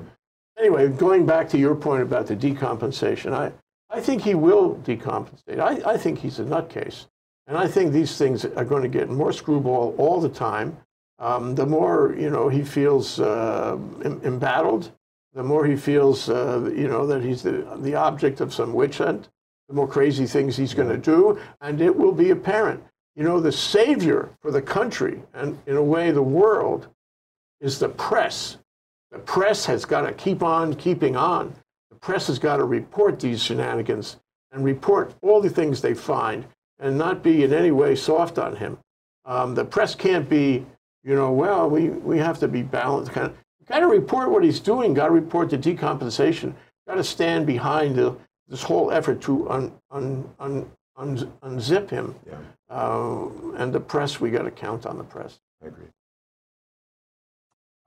Anyway, 0.58 0.88
going 0.88 1.24
back 1.24 1.48
to 1.50 1.58
your 1.58 1.74
point 1.74 2.02
about 2.02 2.26
the 2.26 2.36
decompensation, 2.36 3.32
I, 3.32 3.52
I 3.88 4.00
think 4.00 4.22
he 4.22 4.34
will 4.34 4.76
decompensate. 4.76 5.58
I, 5.58 5.92
I 5.92 5.96
think 5.96 6.18
he's 6.18 6.38
a 6.38 6.44
nutcase. 6.44 7.06
And 7.46 7.56
I 7.56 7.66
think 7.66 7.92
these 7.92 8.16
things 8.16 8.44
are 8.44 8.64
going 8.64 8.82
to 8.82 8.88
get 8.88 9.08
more 9.08 9.32
screwball 9.32 9.94
all 9.98 10.20
the 10.20 10.28
time. 10.28 10.76
Um, 11.18 11.54
the 11.54 11.66
more 11.66 12.14
you 12.16 12.30
know 12.30 12.48
he 12.48 12.62
feels 12.62 13.18
uh, 13.18 13.76
em- 14.04 14.20
embattled, 14.24 14.92
the 15.34 15.42
more 15.42 15.66
he 15.66 15.76
feels 15.76 16.28
uh, 16.28 16.70
you 16.74 16.88
know 16.88 17.06
that 17.06 17.22
he's 17.22 17.42
the, 17.42 17.66
the 17.78 17.94
object 17.94 18.40
of 18.40 18.54
some 18.54 18.72
witch 18.72 18.98
hunt, 18.98 19.28
the 19.68 19.74
more 19.74 19.88
crazy 19.88 20.26
things 20.26 20.56
he's 20.56 20.74
going 20.74 20.88
to 20.88 20.96
do, 20.96 21.40
and 21.60 21.80
it 21.80 21.94
will 21.94 22.12
be 22.12 22.30
apparent. 22.30 22.82
You 23.20 23.26
know, 23.26 23.38
the 23.38 23.52
savior 23.52 24.30
for 24.40 24.50
the 24.50 24.62
country 24.62 25.22
and 25.34 25.58
in 25.66 25.76
a 25.76 25.82
way 25.82 26.10
the 26.10 26.22
world 26.22 26.88
is 27.60 27.78
the 27.78 27.90
press. 27.90 28.56
The 29.10 29.18
press 29.18 29.66
has 29.66 29.84
got 29.84 30.06
to 30.06 30.12
keep 30.14 30.42
on 30.42 30.72
keeping 30.72 31.16
on. 31.16 31.54
The 31.90 31.96
press 31.96 32.28
has 32.28 32.38
got 32.38 32.56
to 32.56 32.64
report 32.64 33.20
these 33.20 33.42
shenanigans 33.42 34.16
and 34.52 34.64
report 34.64 35.14
all 35.20 35.42
the 35.42 35.50
things 35.50 35.82
they 35.82 35.92
find 35.92 36.46
and 36.78 36.96
not 36.96 37.22
be 37.22 37.44
in 37.44 37.52
any 37.52 37.72
way 37.72 37.94
soft 37.94 38.38
on 38.38 38.56
him. 38.56 38.78
Um, 39.26 39.54
the 39.54 39.66
press 39.66 39.94
can't 39.94 40.26
be, 40.26 40.64
you 41.04 41.14
know, 41.14 41.30
well, 41.30 41.68
we, 41.68 41.90
we 41.90 42.16
have 42.16 42.38
to 42.38 42.48
be 42.48 42.62
balanced. 42.62 43.12
Kind 43.12 43.26
of, 43.26 43.36
got 43.68 43.80
to 43.80 43.86
report 43.86 44.30
what 44.30 44.44
he's 44.44 44.60
doing. 44.60 44.94
Got 44.94 45.08
to 45.08 45.12
report 45.12 45.50
the 45.50 45.58
decompensation. 45.58 46.54
Got 46.88 46.94
to 46.94 47.04
stand 47.04 47.46
behind 47.46 47.96
the, 47.96 48.16
this 48.48 48.62
whole 48.62 48.90
effort 48.90 49.20
to 49.20 49.50
un, 49.50 49.72
un, 49.90 50.26
un, 50.38 50.70
un, 50.96 51.32
unzip 51.42 51.90
him. 51.90 52.14
Yeah, 52.26 52.38
Uh, 52.70 53.28
and 53.56 53.72
the 53.72 53.80
press, 53.80 54.20
we 54.20 54.30
got 54.30 54.42
to 54.42 54.50
count 54.50 54.86
on 54.86 54.96
the 54.96 55.04
press. 55.04 55.40
I 55.62 55.66
agree. 55.66 55.86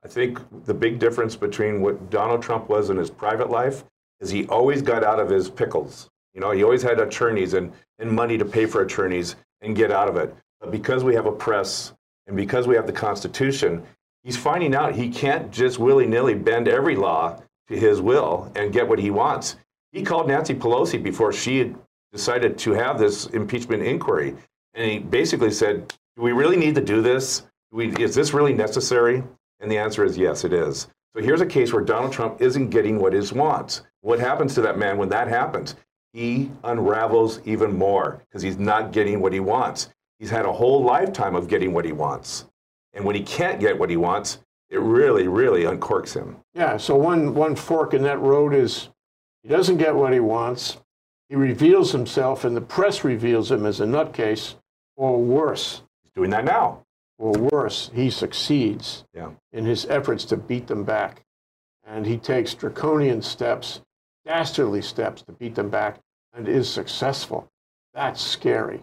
I 0.04 0.08
think 0.08 0.38
the 0.66 0.74
big 0.74 0.98
difference 0.98 1.34
between 1.34 1.80
what 1.80 2.10
Donald 2.10 2.42
Trump 2.42 2.68
was 2.68 2.90
in 2.90 2.98
his 2.98 3.10
private 3.10 3.48
life 3.48 3.84
is 4.20 4.30
he 4.30 4.46
always 4.46 4.82
got 4.82 5.02
out 5.02 5.18
of 5.18 5.30
his 5.30 5.48
pickles. 5.48 6.10
You 6.34 6.40
know, 6.40 6.50
he 6.50 6.62
always 6.62 6.82
had 6.82 7.00
attorneys 7.00 7.54
and, 7.54 7.72
and 7.98 8.10
money 8.10 8.36
to 8.36 8.44
pay 8.44 8.66
for 8.66 8.82
attorneys 8.82 9.36
and 9.62 9.74
get 9.74 9.90
out 9.90 10.08
of 10.08 10.16
it. 10.16 10.34
But 10.60 10.70
because 10.70 11.02
we 11.02 11.14
have 11.14 11.26
a 11.26 11.32
press 11.32 11.94
and 12.26 12.36
because 12.36 12.66
we 12.66 12.74
have 12.74 12.86
the 12.86 12.92
Constitution, 12.92 13.82
he's 14.22 14.36
finding 14.36 14.74
out 14.74 14.94
he 14.94 15.08
can't 15.08 15.50
just 15.50 15.78
willy 15.78 16.06
nilly 16.06 16.34
bend 16.34 16.68
every 16.68 16.96
law 16.96 17.40
to 17.68 17.76
his 17.76 18.02
will 18.02 18.52
and 18.56 18.72
get 18.72 18.86
what 18.86 18.98
he 18.98 19.10
wants. 19.10 19.56
He 19.92 20.02
called 20.02 20.28
Nancy 20.28 20.54
Pelosi 20.54 21.02
before 21.02 21.32
she 21.32 21.74
decided 22.12 22.58
to 22.58 22.72
have 22.72 22.98
this 22.98 23.26
impeachment 23.26 23.82
inquiry. 23.82 24.34
And 24.74 24.90
he 24.90 24.98
basically 24.98 25.50
said, 25.50 25.92
Do 26.16 26.22
we 26.22 26.32
really 26.32 26.56
need 26.56 26.74
to 26.74 26.80
do 26.80 27.00
this? 27.00 27.42
We, 27.70 27.88
is 27.96 28.14
this 28.14 28.32
really 28.34 28.52
necessary? 28.52 29.22
And 29.60 29.70
the 29.70 29.78
answer 29.78 30.04
is 30.04 30.18
yes, 30.18 30.44
it 30.44 30.52
is. 30.52 30.88
So 31.16 31.22
here's 31.22 31.40
a 31.40 31.46
case 31.46 31.72
where 31.72 31.84
Donald 31.84 32.12
Trump 32.12 32.40
isn't 32.40 32.70
getting 32.70 32.98
what 32.98 33.12
he 33.12 33.34
wants. 33.34 33.82
What 34.00 34.18
happens 34.18 34.54
to 34.54 34.60
that 34.62 34.78
man 34.78 34.98
when 34.98 35.08
that 35.10 35.28
happens? 35.28 35.76
He 36.12 36.50
unravels 36.62 37.40
even 37.44 37.76
more 37.76 38.20
because 38.26 38.42
he's 38.42 38.58
not 38.58 38.92
getting 38.92 39.20
what 39.20 39.32
he 39.32 39.40
wants. 39.40 39.90
He's 40.18 40.30
had 40.30 40.44
a 40.44 40.52
whole 40.52 40.84
lifetime 40.84 41.34
of 41.34 41.48
getting 41.48 41.72
what 41.72 41.84
he 41.84 41.92
wants. 41.92 42.46
And 42.92 43.04
when 43.04 43.16
he 43.16 43.22
can't 43.22 43.60
get 43.60 43.78
what 43.78 43.90
he 43.90 43.96
wants, 43.96 44.38
it 44.70 44.78
really, 44.78 45.28
really 45.28 45.64
uncorks 45.64 46.14
him. 46.14 46.36
Yeah, 46.54 46.76
so 46.76 46.96
one, 46.96 47.34
one 47.34 47.56
fork 47.56 47.94
in 47.94 48.02
that 48.02 48.20
road 48.20 48.54
is 48.54 48.88
he 49.42 49.48
doesn't 49.48 49.76
get 49.76 49.94
what 49.94 50.12
he 50.12 50.20
wants. 50.20 50.78
He 51.28 51.36
reveals 51.36 51.92
himself, 51.92 52.44
and 52.44 52.56
the 52.56 52.60
press 52.60 53.04
reveals 53.04 53.50
him 53.50 53.66
as 53.66 53.80
a 53.80 53.84
nutcase, 53.84 54.54
or 54.96 55.20
worse, 55.20 55.82
He's 56.02 56.12
doing 56.12 56.30
that 56.30 56.44
now. 56.44 56.84
or 57.18 57.32
worse, 57.32 57.90
he 57.94 58.10
succeeds 58.10 59.04
Yeah. 59.14 59.30
in 59.52 59.64
his 59.64 59.86
efforts 59.86 60.24
to 60.26 60.36
beat 60.36 60.66
them 60.66 60.84
back. 60.84 61.22
And 61.86 62.06
he 62.06 62.16
takes 62.16 62.54
draconian 62.54 63.20
steps, 63.22 63.80
dastardly 64.24 64.80
steps 64.82 65.22
to 65.22 65.32
beat 65.32 65.54
them 65.54 65.68
back, 65.70 66.00
and 66.32 66.48
is 66.48 66.68
successful. 66.68 67.48
That's 67.92 68.20
scary. 68.22 68.82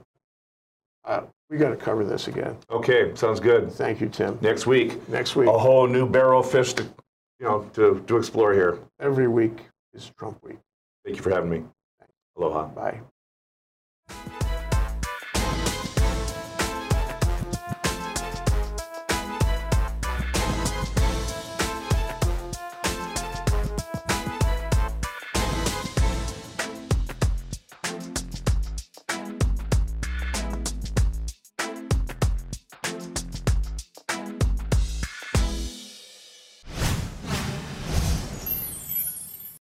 Uh, 1.03 1.23
we 1.49 1.57
got 1.57 1.71
to 1.71 1.75
cover 1.75 2.03
this 2.05 2.27
again. 2.27 2.57
Okay, 2.69 3.13
sounds 3.15 3.39
good. 3.39 3.71
Thank 3.71 3.99
you, 4.01 4.07
Tim. 4.07 4.37
Next 4.41 4.67
week, 4.67 5.09
Next 5.09 5.35
week, 5.35 5.49
a 5.49 5.57
whole 5.57 5.87
new 5.87 6.07
barrel 6.07 6.41
of 6.41 6.49
fish 6.51 6.73
to, 6.73 6.83
you 7.39 7.45
know, 7.47 7.63
to, 7.73 8.03
to 8.07 8.17
explore 8.17 8.53
here. 8.53 8.79
every 8.99 9.27
week 9.27 9.65
is 9.93 10.11
Trump 10.17 10.41
week. 10.43 10.59
Thank 11.03 11.17
you 11.17 11.23
for 11.23 11.31
having 11.31 11.49
me. 11.49 11.63
Aloha. 12.37 12.67
Bye. 12.67 13.01